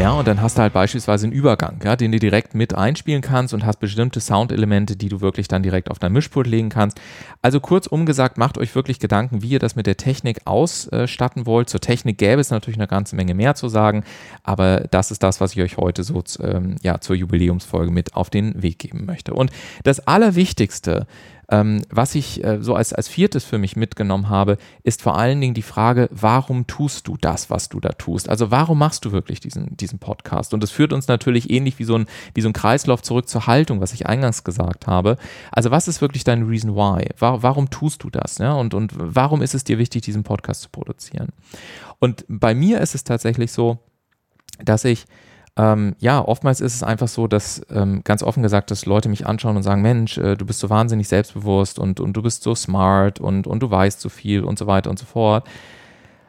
Ja, 0.00 0.12
und 0.12 0.26
dann 0.26 0.40
hast 0.40 0.56
du 0.56 0.62
halt 0.62 0.72
beispielsweise 0.72 1.26
einen 1.26 1.34
Übergang, 1.34 1.78
ja, 1.84 1.94
den 1.94 2.10
du 2.10 2.18
direkt 2.18 2.54
mit 2.54 2.74
einspielen 2.74 3.20
kannst 3.20 3.52
und 3.52 3.66
hast 3.66 3.80
bestimmte 3.80 4.18
Soundelemente, 4.20 4.96
die 4.96 5.10
du 5.10 5.20
wirklich 5.20 5.46
dann 5.46 5.62
direkt 5.62 5.90
auf 5.90 5.98
dein 5.98 6.14
Mischpult 6.14 6.46
legen 6.46 6.70
kannst. 6.70 6.98
Also 7.42 7.60
kurzum 7.60 8.06
gesagt, 8.06 8.38
macht 8.38 8.56
euch 8.56 8.74
wirklich 8.74 8.98
Gedanken, 8.98 9.42
wie 9.42 9.50
ihr 9.50 9.58
das 9.58 9.76
mit 9.76 9.86
der 9.86 9.98
Technik 9.98 10.46
ausstatten 10.46 11.44
wollt. 11.44 11.68
Zur 11.68 11.80
Technik 11.80 12.16
gäbe 12.16 12.40
es 12.40 12.48
natürlich 12.48 12.78
eine 12.78 12.88
ganze 12.88 13.14
Menge 13.14 13.34
mehr 13.34 13.54
zu 13.56 13.68
sagen, 13.68 14.04
aber 14.42 14.84
das 14.90 15.10
ist 15.10 15.22
das, 15.22 15.38
was 15.42 15.52
ich 15.52 15.60
euch 15.60 15.76
heute 15.76 16.02
so 16.02 16.24
ähm, 16.42 16.76
ja, 16.80 16.98
zur 17.02 17.14
Jubiläumsfolge 17.14 17.90
mit 17.90 18.14
auf 18.14 18.30
den 18.30 18.62
Weg 18.62 18.78
geben 18.78 19.04
möchte. 19.04 19.34
Und 19.34 19.50
das 19.84 20.06
Allerwichtigste, 20.06 21.06
ähm, 21.50 21.82
was 21.90 22.14
ich 22.14 22.44
äh, 22.44 22.62
so 22.62 22.74
als, 22.74 22.92
als 22.92 23.08
viertes 23.08 23.44
für 23.44 23.58
mich 23.58 23.74
mitgenommen 23.74 24.28
habe, 24.28 24.56
ist 24.84 25.02
vor 25.02 25.18
allen 25.18 25.40
Dingen 25.40 25.54
die 25.54 25.62
Frage, 25.62 26.08
warum 26.12 26.68
tust 26.68 27.08
du 27.08 27.16
das, 27.20 27.50
was 27.50 27.68
du 27.68 27.80
da 27.80 27.90
tust? 27.90 28.28
Also 28.28 28.52
warum 28.52 28.78
machst 28.78 29.04
du 29.04 29.12
wirklich 29.12 29.40
diesen, 29.40 29.76
diesen 29.76 29.98
Podcast? 29.98 30.54
Und 30.54 30.62
das 30.62 30.70
führt 30.70 30.92
uns 30.92 31.08
natürlich 31.08 31.50
ähnlich 31.50 31.78
wie 31.80 31.84
so, 31.84 31.96
ein, 31.96 32.06
wie 32.34 32.40
so 32.40 32.48
ein 32.48 32.52
Kreislauf 32.52 33.02
zurück 33.02 33.28
zur 33.28 33.48
Haltung, 33.48 33.80
was 33.80 33.92
ich 33.92 34.06
eingangs 34.06 34.44
gesagt 34.44 34.86
habe. 34.86 35.16
Also 35.50 35.72
was 35.72 35.88
ist 35.88 36.00
wirklich 36.00 36.22
dein 36.22 36.44
Reason 36.44 36.76
Why? 36.76 37.08
Warum, 37.18 37.42
warum 37.42 37.70
tust 37.70 38.04
du 38.04 38.10
das? 38.10 38.38
Ja? 38.38 38.52
Und, 38.52 38.72
und 38.72 38.92
warum 38.96 39.42
ist 39.42 39.54
es 39.54 39.64
dir 39.64 39.78
wichtig, 39.78 40.02
diesen 40.02 40.22
Podcast 40.22 40.62
zu 40.62 40.68
produzieren? 40.70 41.30
Und 41.98 42.24
bei 42.28 42.54
mir 42.54 42.80
ist 42.80 42.94
es 42.94 43.02
tatsächlich 43.02 43.50
so, 43.50 43.78
dass 44.64 44.84
ich 44.84 45.06
ähm, 45.56 45.96
ja, 45.98 46.24
oftmals 46.24 46.60
ist 46.60 46.74
es 46.74 46.82
einfach 46.82 47.08
so, 47.08 47.26
dass 47.26 47.62
ähm, 47.70 48.02
ganz 48.04 48.22
offen 48.22 48.42
gesagt, 48.42 48.70
dass 48.70 48.86
Leute 48.86 49.08
mich 49.08 49.26
anschauen 49.26 49.56
und 49.56 49.62
sagen, 49.62 49.82
Mensch, 49.82 50.16
äh, 50.18 50.36
du 50.36 50.46
bist 50.46 50.60
so 50.60 50.70
wahnsinnig 50.70 51.08
selbstbewusst 51.08 51.78
und, 51.78 52.00
und 52.00 52.12
du 52.12 52.22
bist 52.22 52.42
so 52.42 52.54
smart 52.54 53.20
und, 53.20 53.46
und 53.46 53.60
du 53.62 53.70
weißt 53.70 54.00
so 54.00 54.08
viel 54.08 54.44
und 54.44 54.58
so 54.58 54.66
weiter 54.66 54.90
und 54.90 54.98
so 54.98 55.06
fort. 55.06 55.46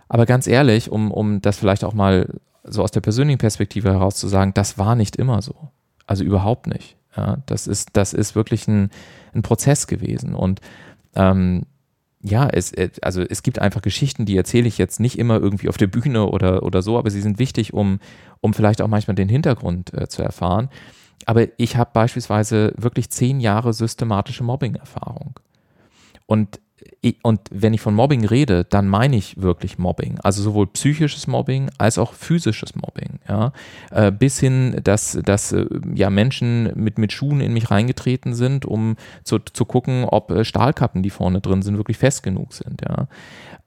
Aber 0.10 0.26
ganz 0.26 0.48
ehrlich, 0.48 0.92
um, 0.92 1.12
um 1.12 1.42
das 1.42 1.58
vielleicht 1.58 1.84
auch 1.84 1.94
mal 1.94 2.28
so 2.64 2.84
aus 2.84 2.92
der 2.92 3.02
persönlichen 3.02 3.38
Perspektive 3.38 3.92
heraus 3.92 4.16
zu 4.16 4.28
sagen, 4.28 4.54
das 4.54 4.78
war 4.78 4.96
nicht 4.96 5.16
immer 5.16 5.42
so. 5.42 5.70
Also 6.08 6.24
überhaupt 6.24 6.68
nicht. 6.68 6.98
Ja, 7.16 7.38
das 7.46 7.68
ist, 7.68 7.90
das 7.94 8.14
ist 8.14 8.36
wirklich 8.36 8.68
ein, 8.68 8.90
ein 9.34 9.42
Prozess 9.42 9.88
gewesen. 9.88 10.36
Und 10.36 10.62
ähm, 11.16 11.64
ja, 12.24 12.48
es, 12.48 12.72
äh, 12.74 12.90
also 13.02 13.22
es 13.22 13.44
gibt 13.44 13.60
einfach 13.60 13.82
Geschichten, 13.82 14.26
die 14.26 14.38
erzähle 14.38 14.68
ich 14.68 14.78
jetzt 14.78 15.00
nicht 15.00 15.18
immer 15.18 15.40
irgendwie 15.40 15.70
auf 15.70 15.78
der 15.78 15.88
Bühne 15.88 16.28
oder, 16.28 16.64
oder 16.64 16.82
so, 16.82 16.98
aber 16.98 17.10
sie 17.10 17.22
sind 17.22 17.40
wichtig, 17.40 17.74
um, 17.74 18.00
um 18.42 18.54
vielleicht 18.54 18.82
auch 18.82 18.88
manchmal 18.88 19.16
den 19.16 19.30
Hintergrund 19.30 19.94
äh, 19.94 20.08
zu 20.08 20.22
erfahren. 20.22 20.70
Aber 21.26 21.48
ich 21.58 21.76
habe 21.78 21.92
beispielsweise 21.94 22.74
wirklich 22.78 23.10
zehn 23.10 23.40
Jahre 23.40 23.74
systematische 23.74 24.44
Mobbing-Erfahrung. 24.44 25.40
Und 26.26 26.60
und 27.24 27.42
wenn 27.50 27.74
ich 27.74 27.82
von 27.82 27.96
Mobbing 27.96 28.26
rede, 28.26 28.64
dann 28.64 28.88
meine 28.88 29.16
ich 29.16 29.42
wirklich 29.42 29.80
Mobbing. 29.80 30.20
Also 30.22 30.44
sowohl 30.44 30.68
psychisches 30.68 31.26
Mobbing 31.26 31.72
als 31.80 31.98
auch 31.98 32.14
physisches 32.14 32.76
Mobbing. 32.76 33.20
Ja? 33.28 33.54
Äh, 33.90 34.12
bis 34.12 34.40
hin, 34.40 34.80
dass, 34.84 35.18
dass 35.24 35.52
äh, 35.52 35.66
ja, 35.96 36.12
Menschen 36.12 36.72
mit, 36.76 37.00
mit 37.00 37.12
Schuhen 37.12 37.42
in 37.42 37.54
mich 37.54 37.72
reingetreten 37.72 38.36
sind, 38.36 38.66
um 38.66 38.98
zu, 39.24 39.40
zu 39.40 39.66
gucken, 39.66 40.06
ob 40.06 40.30
äh, 40.30 40.46
Stahlkappen, 40.46 41.02
die 41.02 41.10
vorne 41.10 41.42
drin 41.42 41.64
sind, 41.64 41.78
wirklich 41.78 41.98
fest 41.98 42.22
genug 42.22 42.54
sind. 42.54 42.82
Ja? 42.82 43.08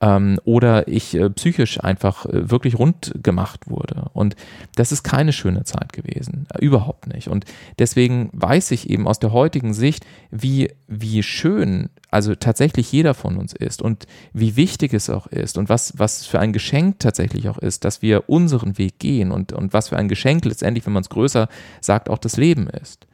ähm, 0.04 0.38
oder 0.44 0.88
ich 0.88 1.14
äh, 1.14 1.30
psychisch 1.30 1.82
einfach 1.82 2.26
äh, 2.26 2.50
wirklich 2.50 2.78
rund 2.78 3.12
gemacht 3.22 3.68
wurde. 3.68 4.10
Und 4.12 4.36
das 4.76 4.92
ist 4.92 5.02
keine 5.02 5.32
schöne 5.32 5.64
Zeit 5.64 5.92
gewesen, 5.92 6.46
äh, 6.52 6.64
überhaupt 6.64 7.06
nicht. 7.06 7.28
Und 7.28 7.44
deswegen 7.78 8.28
weiß 8.32 8.70
ich 8.72 8.90
eben 8.90 9.08
aus 9.08 9.18
der 9.18 9.32
heutigen 9.32 9.72
Sicht, 9.72 10.04
wie, 10.30 10.70
wie 10.88 11.22
schön 11.22 11.90
also 12.14 12.36
tatsächlich 12.36 12.92
jeder 12.92 13.12
von 13.12 13.36
uns 13.36 13.52
ist 13.52 13.82
und 13.82 14.06
wie 14.32 14.54
wichtig 14.54 14.94
es 14.94 15.10
auch 15.10 15.26
ist 15.26 15.58
und 15.58 15.68
was, 15.68 15.94
was 15.96 16.24
für 16.24 16.38
ein 16.38 16.52
Geschenk 16.52 17.00
tatsächlich 17.00 17.48
auch 17.48 17.58
ist, 17.58 17.84
dass 17.84 18.02
wir 18.02 18.28
unseren 18.28 18.78
Weg 18.78 19.00
gehen 19.00 19.32
und, 19.32 19.52
und 19.52 19.72
was 19.72 19.88
für 19.88 19.96
ein 19.96 20.08
Geschenk 20.08 20.44
letztendlich, 20.44 20.86
wenn 20.86 20.92
man 20.92 21.02
es 21.02 21.08
größer 21.08 21.48
sagt, 21.80 22.08
auch 22.08 22.18
das 22.18 22.36
Leben 22.36 22.68
ist. 22.68 23.08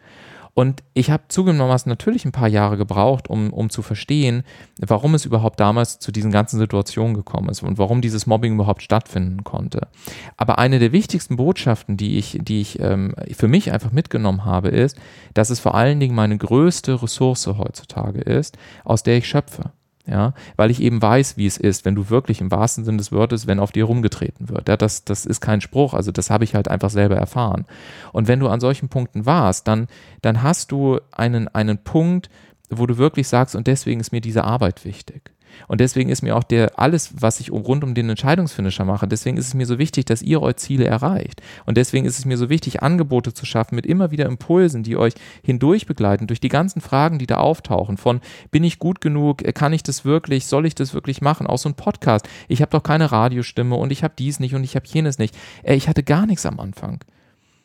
Und 0.61 0.83
ich 0.93 1.11
habe 1.11 1.23
zugegebenermaßen 1.29 1.89
natürlich 1.89 2.27
ein 2.27 2.33
paar 2.33 2.47
Jahre 2.47 2.77
gebraucht, 2.77 3.31
um, 3.31 3.51
um 3.51 3.71
zu 3.71 3.81
verstehen, 3.81 4.43
warum 4.79 5.15
es 5.15 5.25
überhaupt 5.25 5.59
damals 5.59 6.01
zu 6.01 6.13
diesen 6.13 6.31
ganzen 6.31 6.59
Situationen 6.59 7.15
gekommen 7.15 7.49
ist 7.49 7.63
und 7.63 7.79
warum 7.79 8.03
dieses 8.03 8.27
Mobbing 8.27 8.53
überhaupt 8.53 8.83
stattfinden 8.83 9.43
konnte. 9.43 9.89
Aber 10.37 10.59
eine 10.59 10.79
der 10.79 10.93
wichtigsten 10.93 11.37
Botschaften, 11.37 11.97
die 11.97 12.19
ich, 12.19 12.41
die 12.43 12.61
ich 12.61 12.79
ähm, 12.79 13.15
für 13.33 13.49
mich 13.49 13.73
einfach 13.73 13.93
mitgenommen 13.93 14.45
habe, 14.45 14.69
ist, 14.69 14.99
dass 15.33 15.49
es 15.49 15.61
vor 15.61 15.75
allen 15.75 15.99
Dingen 15.99 16.15
meine 16.15 16.37
größte 16.37 17.03
Ressource 17.03 17.47
heutzutage 17.47 18.21
ist, 18.21 18.59
aus 18.85 19.03
der 19.03 19.17
ich 19.17 19.27
schöpfe 19.27 19.73
ja, 20.07 20.35
weil 20.57 20.71
ich 20.71 20.81
eben 20.81 21.01
weiß, 21.01 21.37
wie 21.37 21.47
es 21.47 21.57
ist, 21.57 21.85
wenn 21.85 21.95
du 21.95 22.11
wirklich 22.11 22.41
im 22.41 22.51
wahrsten 22.51 22.85
Sinne 22.85 22.99
des 22.99 23.13
Wortes, 23.13 23.47
wenn 23.47 23.61
auf 23.61 23.73
dir 23.73 23.85
rumgetreten 23.85 24.49
wird. 24.49 24.69
Ja, 24.69 24.77
das, 24.77 25.05
das 25.05 25.27
ist 25.27 25.41
kein 25.41 25.61
Spruch, 25.61 25.95
also 25.95 26.11
das 26.11 26.31
habe 26.31 26.45
ich 26.45 26.55
halt 26.55 26.69
einfach 26.69 26.91
selber 26.91 27.17
erfahren. 27.17 27.67
Und 28.13 28.27
wenn 28.27 28.41
du 28.41 28.49
an 28.49 28.61
solchen 28.61 28.89
Punkten 28.89 29.27
warst, 29.27 29.69
dann, 29.69 29.89
dann 30.23 30.43
hast 30.43 30.73
du 30.73 31.01
einen, 31.13 31.49
einen 31.49 31.79
Punkt, 31.79 32.31
wo 32.71 32.87
du 32.87 32.99
wirklich 32.99 33.29
sagst, 33.29 33.55
und 33.55 33.67
deswegen 33.67 34.01
ist 34.01 34.13
mir 34.13 34.21
diese 34.21 34.45
Arbeit 34.45 34.85
wichtig. 34.85 35.33
Und 35.69 35.81
deswegen 35.81 36.11
ist 36.11 36.23
mir 36.23 36.37
auch 36.37 36.43
der 36.43 36.79
alles, 36.79 37.13
was 37.21 37.41
ich 37.41 37.51
rund 37.51 37.85
um 37.85 37.95
den 37.95 38.09
Entscheidungsfinisher 38.09 38.85
mache, 38.85 39.07
deswegen 39.07 39.37
ist 39.37 39.49
es 39.49 39.55
mir 39.55 39.67
so 39.67 39.79
wichtig, 39.79 40.05
dass 40.05 40.23
ihr 40.23 40.43
eure 40.43 40.57
Ziele 40.57 40.87
erreicht. 40.87 41.43
Und 41.67 41.77
deswegen 41.77 42.07
ist 42.07 42.19
es 42.19 42.25
mir 42.25 42.37
so 42.37 42.49
wichtig, 42.49 42.83
Angebote 42.83 43.33
zu 43.35 43.47
schaffen 43.47 43.75
mit 43.75 43.87
immer 43.87 44.11
wieder 44.11 44.27
Impulsen, 44.27 44.83
die 44.83 44.97
euch 44.97 45.15
hindurch 45.43 45.87
begleiten, 45.87 46.27
durch 46.27 46.41
die 46.41 46.49
ganzen 46.49 46.81
Fragen, 46.81 47.19
die 47.19 47.27
da 47.27 47.37
auftauchen. 47.37 47.97
Von 47.97 48.21
bin 48.51 48.65
ich 48.65 48.79
gut 48.79 49.01
genug, 49.01 49.43
kann 49.55 49.73
ich 49.73 49.83
das 49.83 50.05
wirklich, 50.05 50.47
soll 50.47 50.67
ich 50.67 50.75
das 50.75 50.95
wirklich 50.95 51.21
machen? 51.21 51.47
Auch 51.47 51.59
so 51.59 51.69
ein 51.69 51.75
Podcast. 51.75 52.29
Ich 52.49 52.63
habe 52.63 52.71
doch 52.71 52.83
keine 52.83 53.13
Radiostimme 53.13 53.77
und 53.77 53.93
ich 53.93 54.03
habe 54.03 54.15
dies 54.19 54.41
nicht 54.41 54.55
und 54.55 54.65
ich 54.65 54.77
habe 54.77 54.87
jenes 54.89 55.19
nicht. 55.19 55.37
Ich 55.63 55.89
hatte 55.89 56.03
gar 56.03 56.27
nichts 56.27 56.47
am 56.47 56.61
Anfang. 56.61 57.01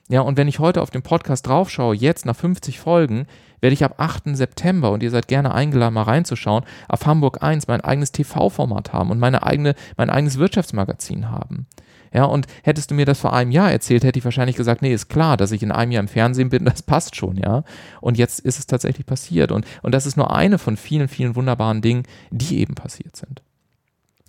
Ja, 0.08 0.22
und 0.22 0.38
wenn 0.38 0.48
ich 0.48 0.60
heute 0.60 0.84
auf 0.84 0.92
den 0.92 1.02
Podcast 1.02 1.48
draufschaue, 1.48 1.96
jetzt 1.96 2.28
nach 2.28 2.36
50 2.36 2.80
Folgen, 2.80 3.26
werde 3.66 3.74
ich 3.74 3.84
ab 3.84 3.96
8. 3.98 4.36
September, 4.36 4.92
und 4.92 5.02
ihr 5.02 5.10
seid 5.10 5.28
gerne 5.28 5.52
eingeladen, 5.52 5.96
mal 5.96 6.04
reinzuschauen, 6.04 6.66
auf 6.88 7.08
Hamburg 7.08 7.42
1 7.42 7.68
mein 7.68 7.82
eigenes 7.82 8.12
TV-Format 8.12 8.94
haben 8.94 9.10
und 9.10 9.18
meine 9.18 9.42
eigene, 9.42 9.74
mein 9.98 10.12
eigenes 10.12 10.38
Wirtschaftsmagazin 10.38 11.32
haben. 11.32 11.66
Ja, 12.14 12.26
und 12.26 12.46
hättest 12.62 12.92
du 12.92 12.96
mir 12.96 13.08
das 13.08 13.20
vor 13.20 13.34
einem 13.34 13.50
Jahr 13.50 13.72
erzählt, 13.72 14.04
hätte 14.04 14.20
ich 14.20 14.24
wahrscheinlich 14.24 14.56
gesagt, 14.56 14.84
nee, 14.84 14.94
ist 14.94 15.10
klar, 15.10 15.36
dass 15.36 15.52
ich 15.52 15.64
in 15.64 15.72
einem 15.72 15.92
Jahr 15.92 16.04
im 16.04 16.08
Fernsehen 16.08 16.50
bin, 16.50 16.64
das 16.66 16.84
passt 16.84 17.16
schon, 17.16 17.38
ja. 17.38 17.64
Und 18.02 18.20
jetzt 18.20 18.40
ist 18.40 18.60
es 18.60 18.68
tatsächlich 18.68 19.08
passiert. 19.08 19.52
Und, 19.52 19.66
und 19.82 19.96
das 19.96 20.06
ist 20.06 20.16
nur 20.16 20.32
eine 20.32 20.60
von 20.60 20.78
vielen, 20.78 21.08
vielen 21.08 21.36
wunderbaren 21.36 21.82
Dingen, 21.82 22.04
die 22.30 22.60
eben 22.60 22.76
passiert 22.76 23.16
sind. 23.16 23.42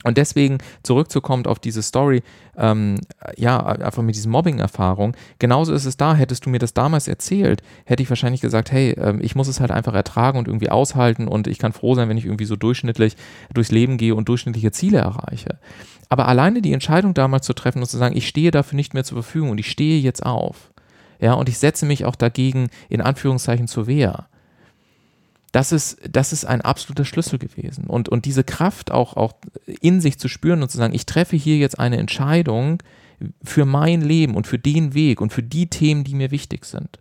Und 0.06 0.18
deswegen 0.18 0.58
zurückzukommen 0.84 1.46
auf 1.46 1.58
diese 1.58 1.82
Story, 1.82 2.22
ähm, 2.56 3.00
ja, 3.36 3.66
einfach 3.66 4.04
mit 4.04 4.14
diesen 4.14 4.30
Mobbing-Erfahrungen, 4.30 5.16
genauso 5.40 5.72
ist 5.72 5.84
es 5.84 5.96
da, 5.96 6.14
hättest 6.14 6.46
du 6.46 6.50
mir 6.50 6.60
das 6.60 6.72
damals 6.74 7.08
erzählt, 7.08 7.60
hätte 7.86 8.04
ich 8.04 8.08
wahrscheinlich 8.08 8.40
gesagt, 8.40 8.70
hey, 8.70 8.92
ähm, 8.92 9.18
ich 9.20 9.34
muss 9.34 9.48
es 9.48 9.58
halt 9.58 9.72
einfach 9.72 9.94
ertragen 9.94 10.38
und 10.38 10.46
irgendwie 10.46 10.70
aushalten 10.70 11.26
und 11.26 11.48
ich 11.48 11.58
kann 11.58 11.72
froh 11.72 11.96
sein, 11.96 12.08
wenn 12.08 12.18
ich 12.18 12.24
irgendwie 12.24 12.44
so 12.44 12.54
durchschnittlich 12.54 13.16
durchs 13.52 13.72
Leben 13.72 13.98
gehe 13.98 14.14
und 14.14 14.28
durchschnittliche 14.28 14.70
Ziele 14.70 14.98
erreiche. 14.98 15.58
Aber 16.08 16.28
alleine 16.28 16.62
die 16.62 16.72
Entscheidung 16.72 17.12
damals 17.12 17.44
zu 17.44 17.52
treffen 17.52 17.80
und 17.80 17.88
zu 17.88 17.96
sagen, 17.96 18.16
ich 18.16 18.28
stehe 18.28 18.52
dafür 18.52 18.76
nicht 18.76 18.94
mehr 18.94 19.02
zur 19.02 19.22
Verfügung 19.22 19.50
und 19.50 19.58
ich 19.58 19.68
stehe 19.68 20.00
jetzt 20.00 20.24
auf, 20.24 20.70
ja, 21.18 21.32
und 21.32 21.48
ich 21.48 21.58
setze 21.58 21.84
mich 21.84 22.04
auch 22.04 22.14
dagegen 22.14 22.68
in 22.88 23.00
Anführungszeichen 23.00 23.66
zur 23.66 23.88
Wehr 23.88 24.28
das 25.56 25.72
ist, 25.72 25.96
das 26.06 26.34
ist 26.34 26.44
ein 26.44 26.60
absoluter 26.60 27.06
Schlüssel 27.06 27.38
gewesen. 27.38 27.84
Und, 27.86 28.10
und 28.10 28.26
diese 28.26 28.44
Kraft 28.44 28.92
auch, 28.92 29.16
auch 29.16 29.32
in 29.80 30.02
sich 30.02 30.18
zu 30.18 30.28
spüren 30.28 30.62
und 30.62 30.70
zu 30.70 30.76
sagen, 30.76 30.94
ich 30.94 31.06
treffe 31.06 31.34
hier 31.34 31.56
jetzt 31.56 31.80
eine 31.80 31.96
Entscheidung 31.96 32.82
für 33.42 33.64
mein 33.64 34.02
Leben 34.02 34.34
und 34.34 34.46
für 34.46 34.58
den 34.58 34.92
Weg 34.92 35.22
und 35.22 35.32
für 35.32 35.42
die 35.42 35.68
Themen, 35.68 36.04
die 36.04 36.14
mir 36.14 36.30
wichtig 36.30 36.66
sind. 36.66 36.98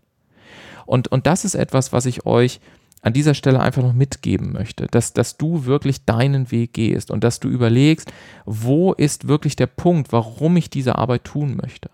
Und, 0.86 1.10
und 1.10 1.28
das 1.28 1.44
ist 1.44 1.56
etwas, 1.56 1.91
was 1.91 2.06
ich 2.06 2.26
euch 2.26 2.62
an 3.02 3.12
dieser 3.12 3.34
Stelle 3.34 3.60
einfach 3.60 3.84
noch 3.84 3.91
mitgeben 3.91 4.54
möchte, 4.54 4.88
dass, 4.88 5.12
dass 5.12 5.36
du 5.36 5.65
wirklich 5.65 6.06
deinen 6.06 6.50
Weg 6.50 6.72
gehst 6.72 7.12
und 7.12 7.26
dass 7.26 7.41
du 7.41 7.50
überlegst, 7.50 8.10
wo 8.46 8.94
ist 8.94 9.28
wirklich 9.28 9.58
der 9.58 9.68
Punkt, 9.68 10.13
warum 10.13 10.56
ich 10.56 10.70
diese 10.70 10.98
Arbeit 10.98 11.26
tun 11.26 11.58
möchte. 11.62 11.89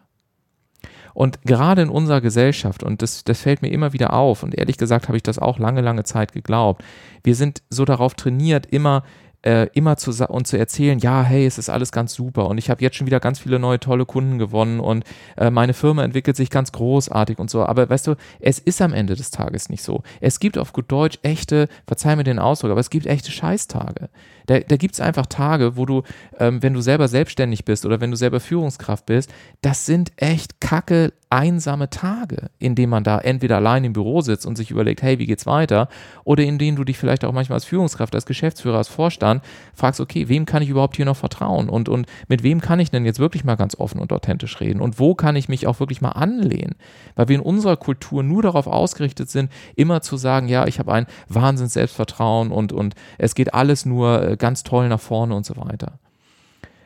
Und 1.13 1.41
gerade 1.43 1.81
in 1.81 1.89
unserer 1.89 2.21
Gesellschaft, 2.21 2.83
und 2.83 3.01
das, 3.01 3.23
das 3.23 3.41
fällt 3.41 3.61
mir 3.61 3.69
immer 3.69 3.93
wieder 3.93 4.13
auf, 4.13 4.43
und 4.43 4.55
ehrlich 4.55 4.77
gesagt 4.77 5.07
habe 5.07 5.17
ich 5.17 5.23
das 5.23 5.39
auch 5.39 5.59
lange, 5.59 5.81
lange 5.81 6.03
Zeit 6.03 6.31
geglaubt, 6.31 6.83
wir 7.23 7.35
sind 7.35 7.61
so 7.69 7.85
darauf 7.85 8.15
trainiert, 8.15 8.65
immer 8.65 9.03
äh, 9.43 9.67
immer 9.73 9.97
zu 9.97 10.11
und 10.27 10.47
zu 10.47 10.57
erzählen, 10.57 10.99
ja, 10.99 11.23
hey, 11.23 11.45
es 11.45 11.57
ist 11.57 11.69
alles 11.69 11.91
ganz 11.91 12.13
super 12.13 12.47
und 12.47 12.57
ich 12.57 12.69
habe 12.69 12.81
jetzt 12.81 12.95
schon 12.95 13.07
wieder 13.07 13.19
ganz 13.19 13.39
viele 13.39 13.59
neue 13.59 13.79
tolle 13.79 14.05
Kunden 14.05 14.37
gewonnen 14.37 14.79
und 14.79 15.03
äh, 15.37 15.49
meine 15.49 15.73
Firma 15.73 16.03
entwickelt 16.03 16.35
sich 16.35 16.49
ganz 16.49 16.71
großartig 16.71 17.39
und 17.39 17.49
so. 17.49 17.65
Aber 17.65 17.89
weißt 17.89 18.07
du, 18.07 18.15
es 18.39 18.59
ist 18.59 18.81
am 18.81 18.93
Ende 18.93 19.15
des 19.15 19.31
Tages 19.31 19.69
nicht 19.69 19.83
so. 19.83 20.03
Es 20.19 20.39
gibt 20.39 20.57
auf 20.57 20.73
gut 20.73 20.91
Deutsch 20.91 21.17
echte, 21.23 21.67
verzeih 21.87 22.15
mir 22.15 22.23
den 22.23 22.39
Ausdruck, 22.39 22.71
aber 22.71 22.79
es 22.79 22.89
gibt 22.89 23.07
echte 23.07 23.31
Scheißtage. 23.31 24.09
Da, 24.45 24.59
da 24.59 24.77
gibt 24.77 24.95
es 24.95 25.01
einfach 25.01 25.25
Tage, 25.25 25.77
wo 25.77 25.85
du, 25.85 26.03
ähm, 26.37 26.61
wenn 26.61 26.73
du 26.73 26.81
selber 26.81 27.07
selbstständig 27.07 27.65
bist 27.65 27.85
oder 27.85 28.01
wenn 28.01 28.11
du 28.11 28.17
selber 28.17 28.39
Führungskraft 28.39 29.05
bist, 29.05 29.31
das 29.61 29.85
sind 29.85 30.11
echt 30.17 30.61
kacke, 30.61 31.13
einsame 31.29 31.89
Tage, 31.89 32.49
in 32.59 32.75
denen 32.75 32.89
man 32.89 33.03
da 33.03 33.17
entweder 33.17 33.55
allein 33.55 33.85
im 33.85 33.93
Büro 33.93 34.21
sitzt 34.21 34.45
und 34.45 34.57
sich 34.57 34.69
überlegt, 34.69 35.01
hey, 35.01 35.17
wie 35.17 35.25
geht's 35.25 35.45
weiter? 35.45 35.87
Oder 36.25 36.43
in 36.43 36.57
denen 36.57 36.75
du 36.75 36.83
dich 36.83 36.97
vielleicht 36.97 37.23
auch 37.23 37.31
manchmal 37.31 37.55
als 37.55 37.65
Führungskraft, 37.65 38.13
als 38.13 38.25
Geschäftsführer, 38.25 38.77
als 38.77 38.89
Vorstand 38.89 39.30
fragst, 39.73 40.01
okay, 40.01 40.27
wem 40.27 40.45
kann 40.45 40.61
ich 40.61 40.67
überhaupt 40.67 40.97
hier 40.97 41.05
noch 41.05 41.15
vertrauen? 41.15 41.69
Und, 41.69 41.87
und 41.87 42.07
mit 42.27 42.43
wem 42.43 42.59
kann 42.59 42.81
ich 42.81 42.91
denn 42.91 43.05
jetzt 43.05 43.19
wirklich 43.19 43.45
mal 43.45 43.55
ganz 43.55 43.75
offen 43.75 43.99
und 44.01 44.11
authentisch 44.11 44.59
reden? 44.59 44.81
Und 44.81 44.99
wo 44.99 45.15
kann 45.15 45.37
ich 45.37 45.47
mich 45.47 45.67
auch 45.67 45.79
wirklich 45.79 46.01
mal 46.01 46.09
anlehnen? 46.09 46.75
Weil 47.15 47.29
wir 47.29 47.35
in 47.35 47.41
unserer 47.41 47.77
Kultur 47.77 48.23
nur 48.23 48.41
darauf 48.41 48.67
ausgerichtet 48.67 49.29
sind, 49.29 49.49
immer 49.75 50.01
zu 50.01 50.17
sagen, 50.17 50.49
ja, 50.49 50.67
ich 50.67 50.79
habe 50.79 50.91
ein 50.91 51.05
Wahnsinns 51.29 51.73
Selbstvertrauen 51.73 52.51
und, 52.51 52.73
und 52.73 52.95
es 53.17 53.35
geht 53.35 53.53
alles 53.53 53.85
nur 53.85 54.21
äh, 54.21 54.37
ganz 54.37 54.63
toll 54.63 54.89
nach 54.89 54.99
vorne 54.99 55.35
und 55.35 55.45
so 55.45 55.55
weiter. 55.55 55.99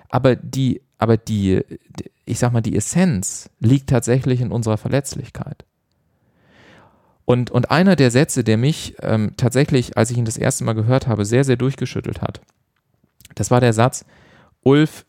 Aber 0.09 0.35
die, 0.35 0.81
aber 0.97 1.17
die, 1.17 1.63
ich 2.25 2.39
sag 2.39 2.53
mal, 2.53 2.61
die 2.61 2.75
Essenz 2.75 3.49
liegt 3.59 3.89
tatsächlich 3.89 4.41
in 4.41 4.51
unserer 4.51 4.77
Verletzlichkeit. 4.77 5.65
Und, 7.25 7.49
und 7.49 7.71
einer 7.71 7.95
der 7.95 8.11
Sätze, 8.11 8.43
der 8.43 8.57
mich 8.57 8.95
ähm, 9.01 9.31
tatsächlich, 9.35 9.97
als 9.97 10.11
ich 10.11 10.17
ihn 10.17 10.25
das 10.25 10.37
erste 10.37 10.63
Mal 10.63 10.73
gehört 10.73 11.07
habe, 11.07 11.25
sehr, 11.25 11.43
sehr 11.43 11.55
durchgeschüttelt 11.55 12.21
hat, 12.21 12.41
das 13.33 13.51
war 13.51 13.59
der 13.59 13.73
Satz, 13.73 14.05
Ulf, 14.61 15.05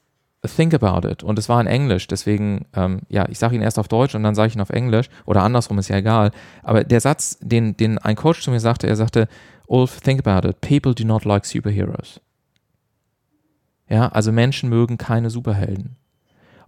think 0.46 0.74
about 0.74 1.06
it. 1.06 1.22
Und 1.22 1.38
es 1.38 1.48
war 1.48 1.60
in 1.60 1.66
Englisch, 1.66 2.06
deswegen, 2.06 2.66
ähm, 2.74 3.00
ja, 3.08 3.26
ich 3.28 3.38
sage 3.38 3.54
ihn 3.54 3.62
erst 3.62 3.78
auf 3.78 3.88
Deutsch 3.88 4.14
und 4.14 4.22
dann 4.22 4.34
sage 4.34 4.48
ich 4.48 4.54
ihn 4.54 4.60
auf 4.60 4.70
Englisch 4.70 5.08
oder 5.24 5.42
andersrum, 5.42 5.78
ist 5.78 5.88
ja 5.88 5.96
egal. 5.96 6.30
Aber 6.62 6.84
der 6.84 7.00
Satz, 7.00 7.38
den, 7.40 7.76
den 7.76 7.98
ein 7.98 8.16
Coach 8.16 8.42
zu 8.42 8.50
mir 8.50 8.60
sagte, 8.60 8.86
er 8.86 8.96
sagte, 8.96 9.28
Ulf, 9.66 10.00
think 10.00 10.26
about 10.26 10.48
it, 10.48 10.60
people 10.60 10.94
do 10.94 11.04
not 11.04 11.24
like 11.24 11.44
superheroes. 11.44 12.20
Ja, 13.88 14.08
also 14.08 14.32
Menschen 14.32 14.68
mögen 14.68 14.98
keine 14.98 15.30
Superhelden. 15.30 15.96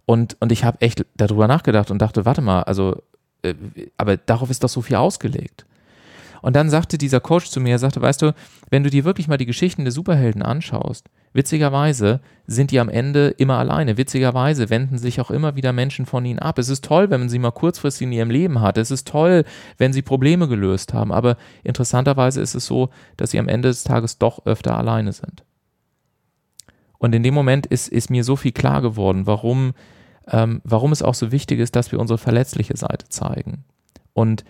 Und, 0.07 0.37
und 0.41 0.53
ich 0.53 0.65
habe 0.65 0.81
echt 0.81 1.05
darüber 1.17 1.49
nachgedacht 1.49 1.91
und 1.91 2.01
dachte, 2.01 2.25
warte 2.25 2.41
mal, 2.41 2.63
also, 2.63 3.03
aber 3.96 4.16
darauf 4.16 4.51
ist 4.51 4.64
doch 4.64 4.68
so 4.68 4.83
viel 4.83 4.96
ausgelegt. 4.96 5.64
Und 6.40 6.55
dann 6.55 6.70
sagte 6.70 6.98
dieser 6.98 7.20
Coach 7.20 7.51
zu 7.51 7.61
mir, 7.61 7.72
er 7.72 7.79
sagte, 7.79 8.01
weißt 8.01 8.22
du, 8.22 8.35
wenn 8.70 8.85
du 8.85 8.90
dir 8.90 9.05
wirklich 9.05 9.29
mal 9.29 9.38
die 9.38 9.46
Geschichten 9.46 9.85
der 9.85 9.92
Superhelden 9.92 10.42
anschaust, 10.42 11.07
witzigerweise 11.33 12.20
sind 12.46 12.70
die 12.70 12.81
am 12.81 12.88
Ende 12.88 13.29
immer 13.38 13.59
alleine. 13.59 13.96
Witzigerweise 13.96 14.70
wenden 14.70 14.98
sich 14.98 15.20
auch 15.20 15.31
immer 15.31 15.57
wieder 15.57 15.72
Menschen 15.72 16.07
von 16.07 16.24
ihnen 16.24 16.38
ab. 16.38 16.59
Es 16.59 16.68
ist 16.68 16.85
toll, 16.85 17.11
wenn 17.11 17.20
man 17.20 17.29
sie 17.29 17.38
mal 17.38 17.51
kurzfristig 17.51 18.07
in 18.07 18.12
ihrem 18.12 18.31
Leben 18.31 18.61
hat. 18.61 18.79
Es 18.79 18.90
ist 18.90 19.09
toll, 19.09 19.44
wenn 19.79 19.92
sie 19.92 20.03
Probleme 20.03 20.48
gelöst 20.48 20.94
haben. 20.94 21.12
Aber 21.12 21.37
interessanterweise 21.64 22.40
ist 22.40 22.55
es 22.55 22.66
so, 22.66 22.90
dass 23.16 23.33
sie 23.33 23.38
am 23.38 23.48
Ende 23.48 23.68
des 23.68 23.85
Tages 23.85 24.18
doch 24.18 24.46
öfter 24.46 24.77
alleine 24.77 25.12
sind. 25.12 25.44
Und 26.98 27.14
in 27.14 27.22
dem 27.22 27.35
Moment 27.35 27.66
ist, 27.66 27.88
ist 27.88 28.11
mir 28.11 28.24
so 28.24 28.37
viel 28.37 28.53
klar 28.53 28.83
geworden, 28.83 29.27
warum, 29.27 29.74
ähm, 30.31 30.61
warum 30.64 30.93
es 30.93 31.03
auch 31.03 31.14
so 31.14 31.33
wichtig 31.33 31.61
ist, 31.61 31.77
dass 31.77 31.93
wir 31.93 32.01
unsere 32.01 32.19
verletzliche 32.19 32.77
Seite 32.77 33.09
zeigen. 33.09 33.64
Und 34.12 34.45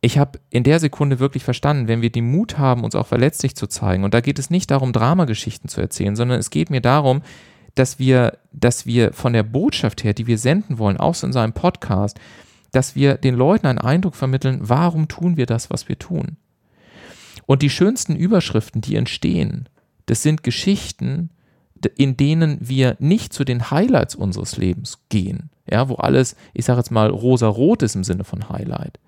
ich 0.00 0.18
habe 0.18 0.38
in 0.48 0.64
der 0.64 0.80
Sekunde 0.80 1.18
wirklich 1.18 1.44
verstanden, 1.44 1.88
wenn 1.88 2.02
wir 2.02 2.10
den 2.10 2.30
Mut 2.30 2.58
haben, 2.58 2.84
uns 2.84 2.94
auch 2.94 3.06
verletzlich 3.06 3.54
zu 3.54 3.66
zeigen, 3.66 4.04
und 4.04 4.14
da 4.14 4.20
geht 4.20 4.38
es 4.38 4.50
nicht 4.50 4.70
darum, 4.70 4.92
Dramageschichten 4.92 5.68
zu 5.68 5.80
erzählen, 5.80 6.16
sondern 6.16 6.38
es 6.38 6.50
geht 6.50 6.70
mir 6.70 6.80
darum, 6.80 7.22
dass 7.74 7.98
wir, 7.98 8.38
dass 8.52 8.86
wir 8.86 9.12
von 9.12 9.32
der 9.32 9.42
Botschaft 9.42 10.02
her, 10.02 10.14
die 10.14 10.26
wir 10.26 10.38
senden 10.38 10.78
wollen, 10.78 10.96
auch 10.96 11.14
so 11.14 11.26
in 11.26 11.32
seinem 11.32 11.52
Podcast, 11.52 12.18
dass 12.72 12.94
wir 12.94 13.14
den 13.14 13.34
Leuten 13.34 13.66
einen 13.66 13.78
Eindruck 13.78 14.14
vermitteln, 14.14 14.60
warum 14.62 15.08
tun 15.08 15.36
wir 15.36 15.46
das, 15.46 15.70
was 15.70 15.88
wir 15.88 15.98
tun. 15.98 16.36
Und 17.46 17.62
die 17.62 17.70
schönsten 17.70 18.16
Überschriften, 18.16 18.80
die 18.80 18.96
entstehen, 18.96 19.68
das 20.06 20.22
sind 20.22 20.42
Geschichten, 20.42 21.30
in 21.86 22.16
denen 22.16 22.58
wir 22.60 22.96
nicht 22.98 23.32
zu 23.32 23.44
den 23.44 23.70
Highlights 23.70 24.14
unseres 24.14 24.56
Lebens 24.56 24.98
gehen, 25.08 25.50
ja, 25.70 25.88
wo 25.88 25.94
alles, 25.94 26.36
ich 26.52 26.64
sage 26.64 26.80
jetzt 26.80 26.90
mal, 26.90 27.08
rosa-rot 27.08 27.82
ist 27.82 27.94
im 27.94 28.04
Sinne 28.04 28.24
von 28.24 28.48
Highlight, 28.48 28.98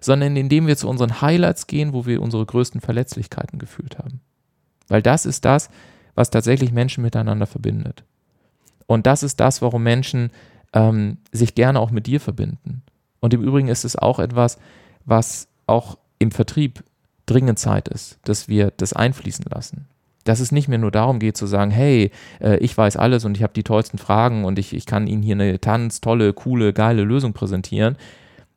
sondern 0.00 0.36
indem 0.36 0.66
wir 0.66 0.76
zu 0.76 0.88
unseren 0.88 1.20
Highlights 1.20 1.66
gehen, 1.66 1.92
wo 1.92 2.06
wir 2.06 2.22
unsere 2.22 2.46
größten 2.46 2.80
Verletzlichkeiten 2.80 3.58
gefühlt 3.58 3.98
haben. 3.98 4.20
Weil 4.88 5.02
das 5.02 5.26
ist 5.26 5.44
das, 5.44 5.70
was 6.14 6.30
tatsächlich 6.30 6.72
Menschen 6.72 7.02
miteinander 7.02 7.46
verbindet. 7.46 8.04
Und 8.86 9.06
das 9.06 9.22
ist 9.22 9.40
das, 9.40 9.62
warum 9.62 9.82
Menschen 9.82 10.30
ähm, 10.74 11.18
sich 11.32 11.54
gerne 11.54 11.80
auch 11.80 11.90
mit 11.90 12.06
dir 12.06 12.20
verbinden. 12.20 12.82
Und 13.20 13.32
im 13.32 13.42
Übrigen 13.42 13.68
ist 13.68 13.84
es 13.84 13.96
auch 13.96 14.18
etwas, 14.18 14.58
was 15.04 15.48
auch 15.66 15.98
im 16.18 16.30
Vertrieb 16.30 16.84
dringend 17.26 17.58
Zeit 17.58 17.88
ist, 17.88 18.18
dass 18.24 18.48
wir 18.48 18.72
das 18.76 18.92
einfließen 18.92 19.46
lassen 19.48 19.86
dass 20.24 20.40
es 20.40 20.52
nicht 20.52 20.68
mehr 20.68 20.78
nur 20.78 20.90
darum 20.90 21.18
geht 21.18 21.36
zu 21.36 21.46
sagen, 21.46 21.70
hey, 21.70 22.10
äh, 22.40 22.56
ich 22.58 22.76
weiß 22.76 22.96
alles 22.96 23.24
und 23.24 23.36
ich 23.36 23.42
habe 23.42 23.52
die 23.52 23.62
tollsten 23.62 23.98
Fragen 23.98 24.44
und 24.44 24.58
ich, 24.58 24.72
ich 24.74 24.86
kann 24.86 25.06
Ihnen 25.06 25.22
hier 25.22 25.34
eine 25.34 25.58
ganz 25.58 26.00
tolle, 26.00 26.32
coole, 26.32 26.72
geile 26.72 27.02
Lösung 27.02 27.32
präsentieren, 27.32 27.96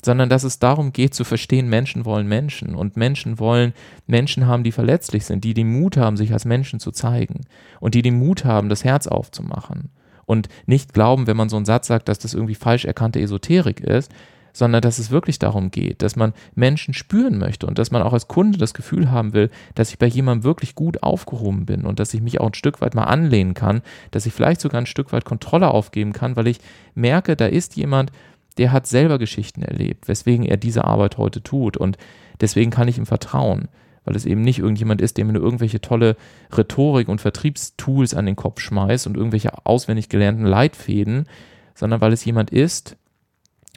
sondern 0.04 0.30
dass 0.30 0.44
es 0.44 0.60
darum 0.60 0.94
geht 0.94 1.14
zu 1.14 1.24
verstehen, 1.24 1.68
Menschen 1.68 2.06
wollen 2.06 2.28
Menschen 2.28 2.76
und 2.76 2.96
Menschen 2.96 3.40
wollen 3.40 3.74
Menschen 4.08 4.46
haben, 4.46 4.64
die 4.64 4.72
verletzlich 4.72 5.26
sind, 5.26 5.44
die 5.44 5.54
den 5.54 5.72
Mut 5.72 5.98
haben, 5.98 6.18
sich 6.18 6.32
als 6.32 6.46
Menschen 6.46 6.80
zu 6.80 6.92
zeigen 6.92 7.42
und 7.80 7.96
die 7.96 8.04
den 8.04 8.20
Mut 8.20 8.46
haben, 8.46 8.70
das 8.70 8.84
Herz 8.84 9.08
aufzumachen 9.08 9.90
und 10.26 10.48
nicht 10.66 10.94
glauben, 10.94 11.28
wenn 11.28 11.38
man 11.38 11.50
so 11.50 11.56
einen 11.56 11.66
Satz 11.66 11.88
sagt, 11.88 12.08
dass 12.08 12.20
das 12.20 12.34
irgendwie 12.34 12.56
falsch 12.56 12.86
erkannte 12.86 13.20
Esoterik 13.20 13.80
ist, 13.80 14.12
sondern 14.56 14.82
dass 14.82 15.00
es 15.00 15.12
wirklich 15.12 15.38
darum 15.38 15.70
geht, 15.70 16.02
dass 16.02 16.16
man 16.16 16.34
Menschen 16.56 16.94
spüren 16.94 17.38
möchte 17.38 17.68
und 17.68 17.78
dass 17.78 17.92
man 17.92 18.02
auch 18.02 18.14
als 18.14 18.30
Kunde 18.30 18.58
das 18.58 18.74
Gefühl 18.74 19.12
haben 19.12 19.34
will, 19.34 19.50
dass 19.76 19.90
ich 19.90 20.00
bei 20.00 20.08
jemandem 20.08 20.46
wirklich 20.46 20.76
gut 20.76 21.04
aufgehoben 21.04 21.66
bin 21.66 21.84
und 21.84 22.00
dass 22.00 22.14
ich 22.14 22.22
mich 22.22 22.40
auch 22.40 22.48
ein 22.48 22.54
Stück 22.54 22.80
weit 22.80 22.96
mal 22.96 23.04
anlehnen 23.04 23.54
kann, 23.54 23.82
dass 24.12 24.26
ich 24.26 24.32
vielleicht 24.32 24.62
sogar 24.62 24.80
ein 24.80 24.86
Stück 24.86 25.12
weit 25.12 25.26
Kontrolle 25.26 25.70
aufgeben 25.70 26.14
kann, 26.14 26.38
weil 26.38 26.48
ich 26.48 26.60
merke, 26.94 27.36
da 27.36 27.48
ist 27.48 27.76
jemand, 27.76 28.14
der 28.58 28.72
hat 28.72 28.88
selber 28.88 29.20
Geschichten 29.20 29.62
erlebt, 29.62 30.08
weswegen 30.08 30.46
er 30.46 30.56
diese 30.56 30.86
Arbeit 30.86 31.18
heute 31.18 31.44
tut 31.44 31.76
und 31.76 31.98
deswegen 32.40 32.72
kann 32.72 32.88
ich 32.88 32.98
ihm 32.98 33.06
vertrauen 33.06 33.68
weil 34.08 34.16
es 34.16 34.28
eben 34.28 34.42
nicht 34.42 34.60
irgendjemand 34.60 35.02
ist, 35.02 35.18
der 35.18 35.26
mir 35.26 35.34
nur 35.34 35.42
irgendwelche 35.42 35.82
tolle 35.82 36.16
Rhetorik 36.56 37.08
und 37.10 37.22
Vertriebstools 37.22 38.14
an 38.14 38.28
den 38.28 38.36
Kopf 38.36 38.62
schmeißt 38.62 39.08
und 39.08 39.18
irgendwelche 39.18 39.66
auswendig 39.66 40.10
gelernten 40.10 40.46
Leitfäden, 40.46 41.26
sondern 41.74 42.02
weil 42.02 42.14
es 42.14 42.24
jemand 42.24 42.52
ist, 42.52 42.98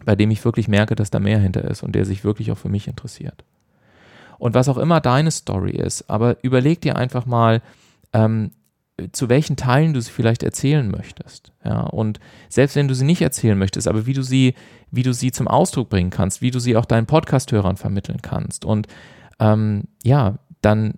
bei 0.05 0.17
dem 0.17 0.31
ich 0.31 0.45
wirklich 0.45 0.69
merke, 0.69 0.95
dass 0.95 1.11
da 1.11 1.21
mehr 1.21 1.39
hinter 1.39 1.65
ist 1.65 1.83
und 1.83 1.95
der 1.95 2.05
sich 2.05 2.25
wirklich 2.25 2.51
auch 2.53 2.59
für 2.59 2.69
mich 2.69 2.89
interessiert. 2.89 3.45
und 4.39 4.55
was 4.55 4.69
auch 4.69 4.79
immer 4.79 5.01
deine 5.01 5.31
Story 5.31 5.73
ist. 5.73 6.09
Aber 6.09 6.37
überleg 6.43 6.81
dir 6.81 6.97
einfach 6.97 7.27
mal, 7.27 7.61
ähm, 8.13 8.53
zu 9.13 9.29
welchen 9.29 9.57
Teilen 9.57 9.95
du 9.95 10.01
sie 10.01 10.11
vielleicht 10.11 10.43
erzählen 10.43 10.89
möchtest. 10.91 11.53
Ja, 11.65 11.83
und 11.83 12.19
selbst 12.49 12.75
wenn 12.75 12.89
du 12.89 12.95
sie 12.95 13.05
nicht 13.05 13.23
erzählen 13.23 13.59
möchtest, 13.59 13.87
aber 13.87 14.07
wie 14.07 14.13
du 14.13 14.23
sie, 14.23 14.55
wie 14.91 15.03
du 15.03 15.13
sie 15.13 15.31
zum 15.31 15.47
Ausdruck 15.47 15.89
bringen 15.89 16.11
kannst, 16.11 16.41
wie 16.41 16.51
du 16.51 16.59
sie 16.59 16.77
auch 16.77 16.85
deinen 16.85 17.07
Podcast-Hörern 17.07 17.77
vermitteln 17.77 18.23
kannst. 18.23 18.65
Und 18.65 18.87
ähm, 19.39 19.85
ja, 20.03 20.39
dann 20.63 20.95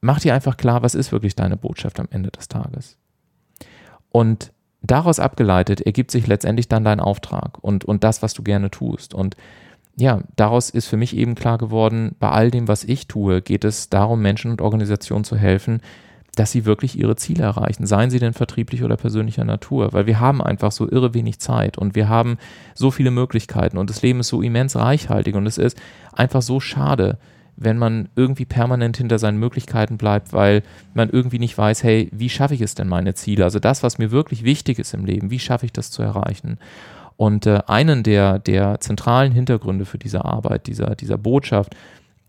mach 0.00 0.20
dir 0.20 0.34
einfach 0.34 0.56
klar, 0.56 0.82
was 0.82 0.94
ist 0.94 1.12
wirklich 1.12 1.34
deine 1.34 1.56
Botschaft 1.56 1.98
am 1.98 2.08
Ende 2.10 2.30
des 2.30 2.48
Tages. 2.48 2.98
Und 4.10 4.52
daraus 4.84 5.18
abgeleitet 5.18 5.80
ergibt 5.80 6.10
sich 6.10 6.26
letztendlich 6.26 6.68
dann 6.68 6.84
dein 6.84 7.00
Auftrag 7.00 7.58
und, 7.60 7.84
und 7.84 8.04
das, 8.04 8.22
was 8.22 8.34
du 8.34 8.42
gerne 8.42 8.70
tust. 8.70 9.14
Und 9.14 9.36
ja, 9.96 10.22
daraus 10.36 10.70
ist 10.70 10.86
für 10.86 10.96
mich 10.96 11.16
eben 11.16 11.34
klar 11.34 11.58
geworden, 11.58 12.16
bei 12.18 12.28
all 12.30 12.50
dem, 12.50 12.68
was 12.68 12.84
ich 12.84 13.06
tue, 13.06 13.42
geht 13.42 13.64
es 13.64 13.88
darum, 13.90 14.20
Menschen 14.20 14.50
und 14.50 14.60
Organisationen 14.60 15.24
zu 15.24 15.36
helfen, 15.36 15.80
dass 16.34 16.50
sie 16.50 16.64
wirklich 16.64 16.98
ihre 16.98 17.14
Ziele 17.14 17.44
erreichen, 17.44 17.86
seien 17.86 18.10
sie 18.10 18.18
denn 18.18 18.32
vertrieblich 18.32 18.82
oder 18.82 18.96
persönlicher 18.96 19.44
Natur, 19.44 19.92
weil 19.92 20.06
wir 20.06 20.18
haben 20.18 20.42
einfach 20.42 20.72
so 20.72 20.90
irre 20.90 21.14
wenig 21.14 21.38
Zeit 21.38 21.78
und 21.78 21.94
wir 21.94 22.08
haben 22.08 22.38
so 22.74 22.90
viele 22.90 23.12
Möglichkeiten 23.12 23.78
und 23.78 23.88
das 23.88 24.02
Leben 24.02 24.20
ist 24.20 24.28
so 24.28 24.42
immens 24.42 24.74
reichhaltig 24.74 25.36
und 25.36 25.46
es 25.46 25.58
ist 25.58 25.80
einfach 26.12 26.42
so 26.42 26.58
schade, 26.58 27.18
wenn 27.56 27.78
man 27.78 28.08
irgendwie 28.16 28.44
permanent 28.44 28.96
hinter 28.96 29.18
seinen 29.18 29.38
Möglichkeiten 29.38 29.96
bleibt, 29.96 30.32
weil 30.32 30.62
man 30.92 31.10
irgendwie 31.10 31.38
nicht 31.38 31.56
weiß, 31.56 31.82
hey, 31.84 32.08
wie 32.12 32.28
schaffe 32.28 32.54
ich 32.54 32.60
es 32.60 32.74
denn 32.74 32.88
meine 32.88 33.14
Ziele? 33.14 33.44
Also 33.44 33.58
das, 33.58 33.82
was 33.82 33.98
mir 33.98 34.10
wirklich 34.10 34.44
wichtig 34.44 34.78
ist 34.78 34.94
im 34.94 35.04
Leben, 35.04 35.30
wie 35.30 35.38
schaffe 35.38 35.66
ich 35.66 35.72
das 35.72 35.90
zu 35.90 36.02
erreichen? 36.02 36.58
Und 37.16 37.46
äh, 37.46 37.60
einen 37.66 38.02
der, 38.02 38.38
der 38.38 38.80
zentralen 38.80 39.32
Hintergründe 39.32 39.84
für 39.84 39.98
diese 39.98 40.24
Arbeit, 40.24 40.66
dieser, 40.66 40.96
dieser 40.96 41.16
Botschaft, 41.16 41.76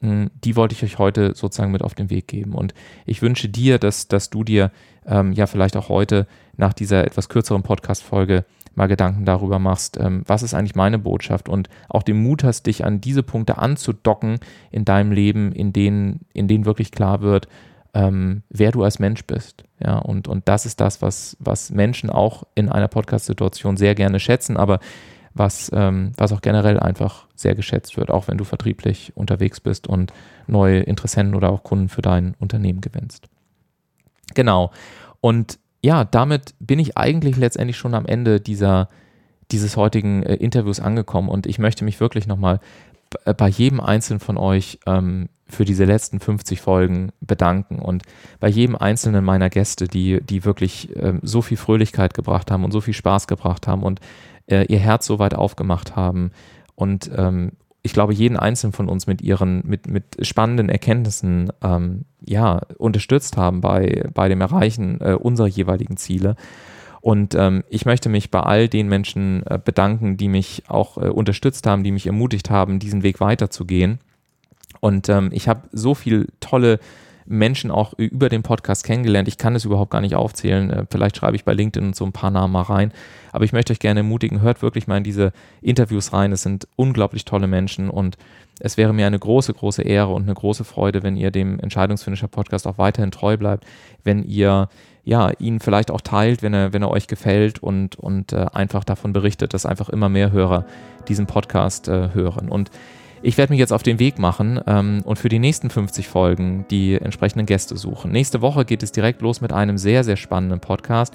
mh, 0.01 0.09
hm, 0.09 0.31
die 0.43 0.55
wollte 0.55 0.73
ich 0.73 0.83
euch 0.83 0.99
heute 0.99 1.33
sozusagen 1.35 1.71
mit 1.71 1.81
auf 1.81 1.95
den 1.95 2.09
Weg 2.09 2.27
geben. 2.27 2.53
Und 2.53 2.73
ich 3.05 3.21
wünsche 3.21 3.49
dir, 3.49 3.79
dass, 3.79 4.07
dass 4.07 4.29
du 4.29 4.43
dir 4.43 4.71
ähm, 5.07 5.33
ja 5.33 5.47
vielleicht 5.47 5.75
auch 5.75 5.89
heute 5.89 6.27
nach 6.57 6.73
dieser 6.73 7.05
etwas 7.05 7.29
kürzeren 7.29 7.63
Podcast-Folge 7.63 8.45
mal 8.75 8.87
Gedanken 8.87 9.25
darüber 9.25 9.59
machst, 9.59 9.97
ähm, 9.99 10.23
was 10.25 10.43
ist 10.43 10.53
eigentlich 10.53 10.75
meine 10.75 10.99
Botschaft 10.99 11.49
und 11.49 11.69
auch 11.89 12.03
den 12.03 12.21
Mut 12.21 12.43
hast, 12.43 12.65
dich 12.65 12.85
an 12.85 13.01
diese 13.01 13.23
Punkte 13.23 13.57
anzudocken 13.57 14.39
in 14.71 14.85
deinem 14.85 15.11
Leben, 15.11 15.51
in 15.51 15.73
denen, 15.73 16.21
in 16.33 16.47
denen 16.47 16.65
wirklich 16.65 16.91
klar 16.91 17.21
wird, 17.21 17.47
ähm, 17.93 18.43
wer 18.49 18.71
du 18.71 18.83
als 18.83 18.99
Mensch 18.99 19.25
bist. 19.25 19.63
Ja, 19.83 19.97
und, 19.97 20.27
und 20.27 20.47
das 20.47 20.65
ist 20.65 20.81
das, 20.81 21.01
was, 21.01 21.37
was 21.39 21.71
Menschen 21.71 22.09
auch 22.09 22.43
in 22.53 22.69
einer 22.69 22.87
Podcast-Situation 22.87 23.77
sehr 23.77 23.95
gerne 23.95 24.19
schätzen, 24.19 24.57
aber 24.57 24.79
was, 25.33 25.69
ähm, 25.73 26.11
was 26.17 26.31
auch 26.31 26.41
generell 26.41 26.79
einfach 26.79 27.27
sehr 27.35 27.55
geschätzt 27.55 27.97
wird, 27.97 28.09
auch 28.09 28.27
wenn 28.27 28.37
du 28.37 28.45
vertrieblich 28.45 29.11
unterwegs 29.15 29.59
bist 29.59 29.87
und 29.87 30.13
neue 30.47 30.79
Interessenten 30.79 31.35
oder 31.35 31.49
auch 31.49 31.63
Kunden 31.63 31.89
für 31.89 32.01
dein 32.01 32.35
Unternehmen 32.39 32.81
gewinnst. 32.81 33.27
Genau. 34.33 34.71
Und 35.19 35.59
ja, 35.85 36.03
damit 36.03 36.55
bin 36.59 36.79
ich 36.79 36.97
eigentlich 36.97 37.37
letztendlich 37.37 37.77
schon 37.77 37.93
am 37.93 38.07
Ende 38.07 38.41
dieser, 38.41 38.89
dieses 39.51 39.77
heutigen 39.77 40.23
äh, 40.23 40.33
Interviews 40.33 40.79
angekommen 40.79 41.29
und 41.29 41.45
ich 41.45 41.59
möchte 41.59 41.85
mich 41.85 41.99
wirklich 41.99 42.25
nochmal 42.25 42.59
äh, 43.25 43.35
bei 43.35 43.47
jedem 43.47 43.79
Einzelnen 43.79 44.19
von 44.19 44.37
euch 44.37 44.79
ähm, 44.87 45.29
für 45.47 45.63
diese 45.63 45.85
letzten 45.85 46.19
50 46.19 46.59
Folgen 46.59 47.11
bedanken 47.21 47.77
und 47.77 48.01
bei 48.39 48.47
jedem 48.47 48.75
einzelnen 48.75 49.23
meiner 49.23 49.51
Gäste, 49.51 49.87
die, 49.87 50.21
die 50.23 50.43
wirklich 50.43 50.89
ähm, 50.95 51.19
so 51.21 51.43
viel 51.43 51.57
Fröhlichkeit 51.57 52.15
gebracht 52.15 52.49
haben 52.49 52.63
und 52.63 52.71
so 52.71 52.81
viel 52.81 52.95
Spaß 52.95 53.27
gebracht 53.27 53.67
haben 53.67 53.83
und 53.83 53.99
äh, 54.47 54.65
ihr 54.65 54.79
Herz 54.79 55.05
so 55.05 55.19
weit 55.19 55.35
aufgemacht 55.35 55.95
haben 55.95 56.31
und 56.73 57.11
ähm, 57.15 57.51
ich 57.85 57.93
glaube, 57.93 58.15
jeden 58.15 58.35
einzelnen 58.35 58.73
von 58.73 58.89
uns 58.89 59.05
mit 59.05 59.21
ihren, 59.21 59.61
mit, 59.63 59.87
mit 59.87 60.17
spannenden 60.21 60.69
Erkenntnissen 60.69 61.51
ähm, 61.61 62.05
ja, 62.25 62.61
unterstützt 62.79 63.37
haben 63.37 63.61
bei, 63.61 64.09
bei 64.11 64.27
dem 64.27 64.41
Erreichen 64.41 64.99
äh, 65.01 65.13
unserer 65.13 65.45
jeweiligen 65.45 65.95
Ziele. 65.95 66.35
Und 67.01 67.35
ähm, 67.35 67.63
ich 67.69 67.85
möchte 67.85 68.09
mich 68.09 68.31
bei 68.31 68.39
all 68.39 68.67
den 68.67 68.89
Menschen 68.89 69.43
äh, 69.45 69.59
bedanken, 69.63 70.17
die 70.17 70.29
mich 70.29 70.63
auch 70.67 70.97
äh, 70.97 71.09
unterstützt 71.09 71.67
haben, 71.67 71.83
die 71.83 71.91
mich 71.91 72.07
ermutigt 72.07 72.49
haben, 72.49 72.79
diesen 72.79 73.03
Weg 73.03 73.19
weiterzugehen. 73.19 73.99
Und 74.79 75.07
ähm, 75.07 75.29
ich 75.31 75.47
habe 75.47 75.69
so 75.71 75.93
viel 75.93 76.29
tolle 76.39 76.79
Menschen 77.25 77.71
auch 77.71 77.93
über 77.97 78.29
den 78.29 78.43
Podcast 78.43 78.83
kennengelernt. 78.83 79.27
Ich 79.27 79.37
kann 79.37 79.55
es 79.55 79.65
überhaupt 79.65 79.91
gar 79.91 80.01
nicht 80.01 80.15
aufzählen. 80.15 80.69
Äh, 80.69 80.85
vielleicht 80.89 81.17
schreibe 81.17 81.35
ich 81.35 81.43
bei 81.43 81.53
LinkedIn 81.53 81.93
so 81.93 82.05
ein 82.05 82.11
paar 82.11 82.31
Namen 82.31 82.53
mal 82.53 82.61
rein. 82.61 82.91
Aber 83.31 83.43
ich 83.45 83.53
möchte 83.53 83.73
euch 83.73 83.79
gerne 83.79 84.01
ermutigen, 84.01 84.41
hört 84.41 84.61
wirklich 84.61 84.87
mal 84.87 84.97
in 84.97 85.03
diese 85.03 85.33
Interviews 85.61 86.13
rein. 86.13 86.31
Es 86.31 86.43
sind 86.43 86.67
unglaublich 86.75 87.25
tolle 87.25 87.47
Menschen 87.47 87.89
und 87.89 88.17
es 88.59 88.77
wäre 88.77 88.93
mir 88.93 89.07
eine 89.07 89.19
große, 89.19 89.53
große 89.53 89.81
Ehre 89.81 90.13
und 90.13 90.23
eine 90.23 90.33
große 90.33 90.63
Freude, 90.63 91.03
wenn 91.03 91.17
ihr 91.17 91.31
dem 91.31 91.59
Entscheidungsfinisher 91.59 92.27
Podcast 92.27 92.67
auch 92.67 92.77
weiterhin 92.77 93.11
treu 93.11 93.35
bleibt, 93.35 93.65
wenn 94.03 94.23
ihr 94.23 94.69
ja, 95.05 95.29
ihn 95.37 95.59
vielleicht 95.59 95.91
auch 95.91 96.01
teilt, 96.01 96.41
wenn 96.41 96.53
er, 96.53 96.73
wenn 96.73 96.81
er 96.81 96.89
euch 96.89 97.07
gefällt 97.07 97.59
und, 97.61 97.95
und 97.95 98.33
äh, 98.33 98.47
einfach 98.53 98.83
davon 98.83 99.13
berichtet, 99.13 99.53
dass 99.53 99.65
einfach 99.65 99.89
immer 99.89 100.09
mehr 100.09 100.31
Hörer 100.31 100.65
diesen 101.07 101.27
Podcast 101.27 101.87
äh, 101.87 102.09
hören. 102.13 102.49
Und 102.49 102.71
ich 103.25 103.39
werde 103.39 103.51
mich 103.51 103.59
jetzt 103.59 103.73
auf 103.73 103.81
den 103.81 103.97
Weg 103.97 104.19
machen 104.19 104.61
ähm, 104.67 105.01
und 105.03 105.17
für 105.17 105.29
die 105.29 105.39
nächsten 105.39 105.71
50 105.71 106.07
Folgen 106.07 106.65
die 106.69 106.93
entsprechenden 106.93 107.47
Gäste 107.47 107.75
suchen. 107.75 108.11
Nächste 108.11 108.41
Woche 108.41 108.65
geht 108.65 108.83
es 108.83 108.91
direkt 108.91 109.23
los 109.23 109.41
mit 109.41 109.51
einem 109.51 109.79
sehr, 109.79 110.03
sehr 110.03 110.15
spannenden 110.15 110.59
Podcast. 110.59 111.11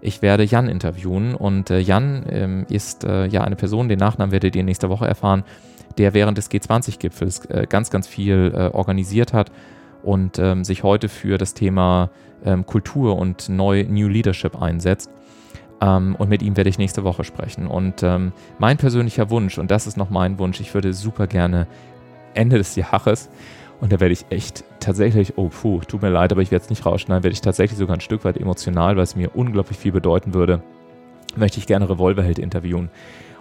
Ich 0.00 0.22
werde 0.22 0.44
Jan 0.44 0.68
interviewen 0.68 1.34
und 1.34 1.70
äh, 1.70 1.80
Jan 1.80 2.24
ähm, 2.30 2.66
ist 2.70 3.02
äh, 3.02 3.26
ja 3.26 3.42
eine 3.42 3.56
Person, 3.56 3.88
den 3.88 3.98
Nachnamen 3.98 4.30
werdet 4.30 4.54
ihr 4.54 4.62
nächste 4.62 4.88
Woche 4.88 5.08
erfahren, 5.08 5.42
der 5.98 6.14
während 6.14 6.38
des 6.38 6.48
G20-Gipfels 6.48 7.46
äh, 7.46 7.66
ganz, 7.68 7.90
ganz 7.90 8.06
viel 8.06 8.52
äh, 8.54 8.68
organisiert 8.68 9.32
hat 9.32 9.50
und 10.04 10.38
ähm, 10.38 10.62
sich 10.62 10.84
heute 10.84 11.08
für 11.08 11.38
das 11.38 11.54
Thema 11.54 12.10
ähm, 12.44 12.66
Kultur 12.66 13.16
und 13.16 13.48
Neu 13.48 13.84
New 13.88 14.06
Leadership 14.06 14.62
einsetzt. 14.62 15.10
Ähm, 15.80 16.16
und 16.16 16.28
mit 16.28 16.42
ihm 16.42 16.56
werde 16.56 16.70
ich 16.70 16.78
nächste 16.78 17.04
Woche 17.04 17.24
sprechen. 17.24 17.66
Und 17.66 18.02
ähm, 18.02 18.32
mein 18.58 18.76
persönlicher 18.76 19.30
Wunsch, 19.30 19.58
und 19.58 19.70
das 19.70 19.86
ist 19.86 19.96
noch 19.96 20.10
mein 20.10 20.38
Wunsch, 20.38 20.60
ich 20.60 20.74
würde 20.74 20.92
super 20.92 21.26
gerne 21.26 21.66
Ende 22.34 22.58
des 22.58 22.76
Jahres, 22.76 23.28
und 23.80 23.92
da 23.92 24.00
werde 24.00 24.12
ich 24.12 24.26
echt 24.30 24.64
tatsächlich, 24.80 25.38
oh 25.38 25.48
puh, 25.48 25.80
tut 25.86 26.02
mir 26.02 26.10
leid, 26.10 26.32
aber 26.32 26.42
ich 26.42 26.50
werde 26.50 26.64
es 26.64 26.70
nicht 26.70 26.84
rausschneiden, 26.84 27.22
werde 27.22 27.32
ich 27.32 27.40
tatsächlich 27.40 27.78
sogar 27.78 27.96
ein 27.96 28.00
Stück 28.00 28.24
weit 28.24 28.36
emotional, 28.36 28.96
weil 28.96 29.04
es 29.04 29.14
mir 29.14 29.36
unglaublich 29.36 29.78
viel 29.78 29.92
bedeuten 29.92 30.34
würde, 30.34 30.62
möchte 31.36 31.58
ich 31.58 31.66
gerne 31.66 31.88
Revolverheld 31.88 32.38
interviewen. 32.38 32.90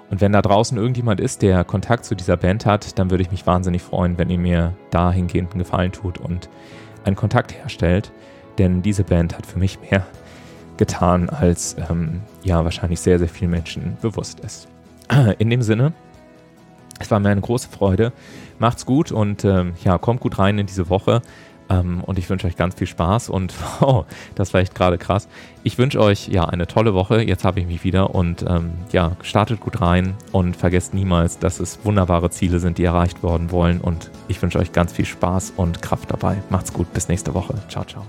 Und 0.10 0.22
wenn 0.22 0.32
da 0.32 0.42
draußen 0.42 0.78
irgendjemand 0.78 1.20
ist, 1.20 1.42
der 1.42 1.64
Kontakt 1.64 2.06
zu 2.06 2.16
dieser 2.16 2.38
Band 2.38 2.66
hat, 2.66 2.98
dann 3.00 3.10
würde 3.10 3.24
ich 3.24 3.32
mich 3.32 3.46
wahnsinnig 3.48 3.82
freuen, 3.82 4.18
wenn 4.18 4.30
ihr 4.30 4.38
mir 4.38 4.74
dahingehend 4.92 5.52
einen 5.52 5.60
Gefallen 5.60 5.92
tut 5.92 6.18
und 6.20 6.50
einen 7.04 7.16
Kontakt 7.16 7.54
herstellt. 7.54 8.12
Denn 8.58 8.82
diese 8.82 9.04
Band 9.04 9.38
hat 9.38 9.46
für 9.46 9.60
mich 9.60 9.80
mehr 9.82 10.06
getan, 10.78 11.30
als 11.30 11.76
ähm, 11.90 12.22
ja 12.44 12.64
wahrscheinlich 12.64 13.00
sehr, 13.00 13.20
sehr 13.20 13.30
vielen 13.30 13.52
Menschen 13.52 13.98
bewusst 14.02 14.40
ist. 14.40 14.68
In 15.40 15.50
dem 15.50 15.62
Sinne, 15.62 15.94
es 17.00 17.12
war 17.12 17.20
mir 17.20 17.30
eine 17.30 17.42
große 17.42 17.70
Freude. 17.70 18.12
Macht's 18.60 18.86
gut 18.86 19.12
und 19.12 19.46
ähm, 19.46 19.74
ja, 19.84 19.98
kommt 19.98 20.20
gut 20.20 20.40
rein 20.40 20.58
in 20.58 20.66
diese 20.66 20.90
Woche. 20.90 21.22
Ähm, 21.70 22.02
und 22.06 22.18
ich 22.18 22.30
wünsche 22.30 22.48
euch 22.48 22.56
ganz 22.56 22.76
viel 22.76 22.88
Spaß 22.88 23.30
und 23.30 23.54
oh, 23.82 24.06
das 24.36 24.54
war 24.54 24.62
echt 24.62 24.74
gerade 24.74 24.98
krass. 24.98 25.28
Ich 25.64 25.78
wünsche 25.78 26.00
euch 26.00 26.28
ja 26.28 26.46
eine 26.46 26.68
tolle 26.68 26.94
Woche. 26.94 27.22
Jetzt 27.22 27.44
habe 27.44 27.60
ich 27.60 27.68
mich 27.68 27.84
wieder 27.84 28.16
und 28.16 28.46
ähm, 28.48 28.72
ja, 28.92 29.18
startet 29.22 29.60
gut 29.60 29.82
rein 29.82 30.16
und 30.32 30.56
vergesst 30.56 30.94
niemals, 30.94 31.40
dass 31.40 31.60
es 31.60 31.80
wunderbare 31.84 32.30
Ziele 32.30 32.60
sind, 32.60 32.78
die 32.78 32.86
erreicht 32.86 33.22
worden 33.22 33.52
wollen. 33.52 33.82
Und 33.82 34.12
ich 34.28 34.42
wünsche 34.42 34.60
euch 34.60 34.72
ganz 34.72 34.94
viel 34.94 35.06
Spaß 35.06 35.54
und 35.58 35.82
Kraft 35.82 36.12
dabei. 36.12 36.42
Macht's 36.50 36.74
gut. 36.74 36.92
Bis 36.94 37.10
nächste 37.10 37.34
Woche. 37.34 37.54
Ciao, 37.68 37.84
ciao. 37.84 38.04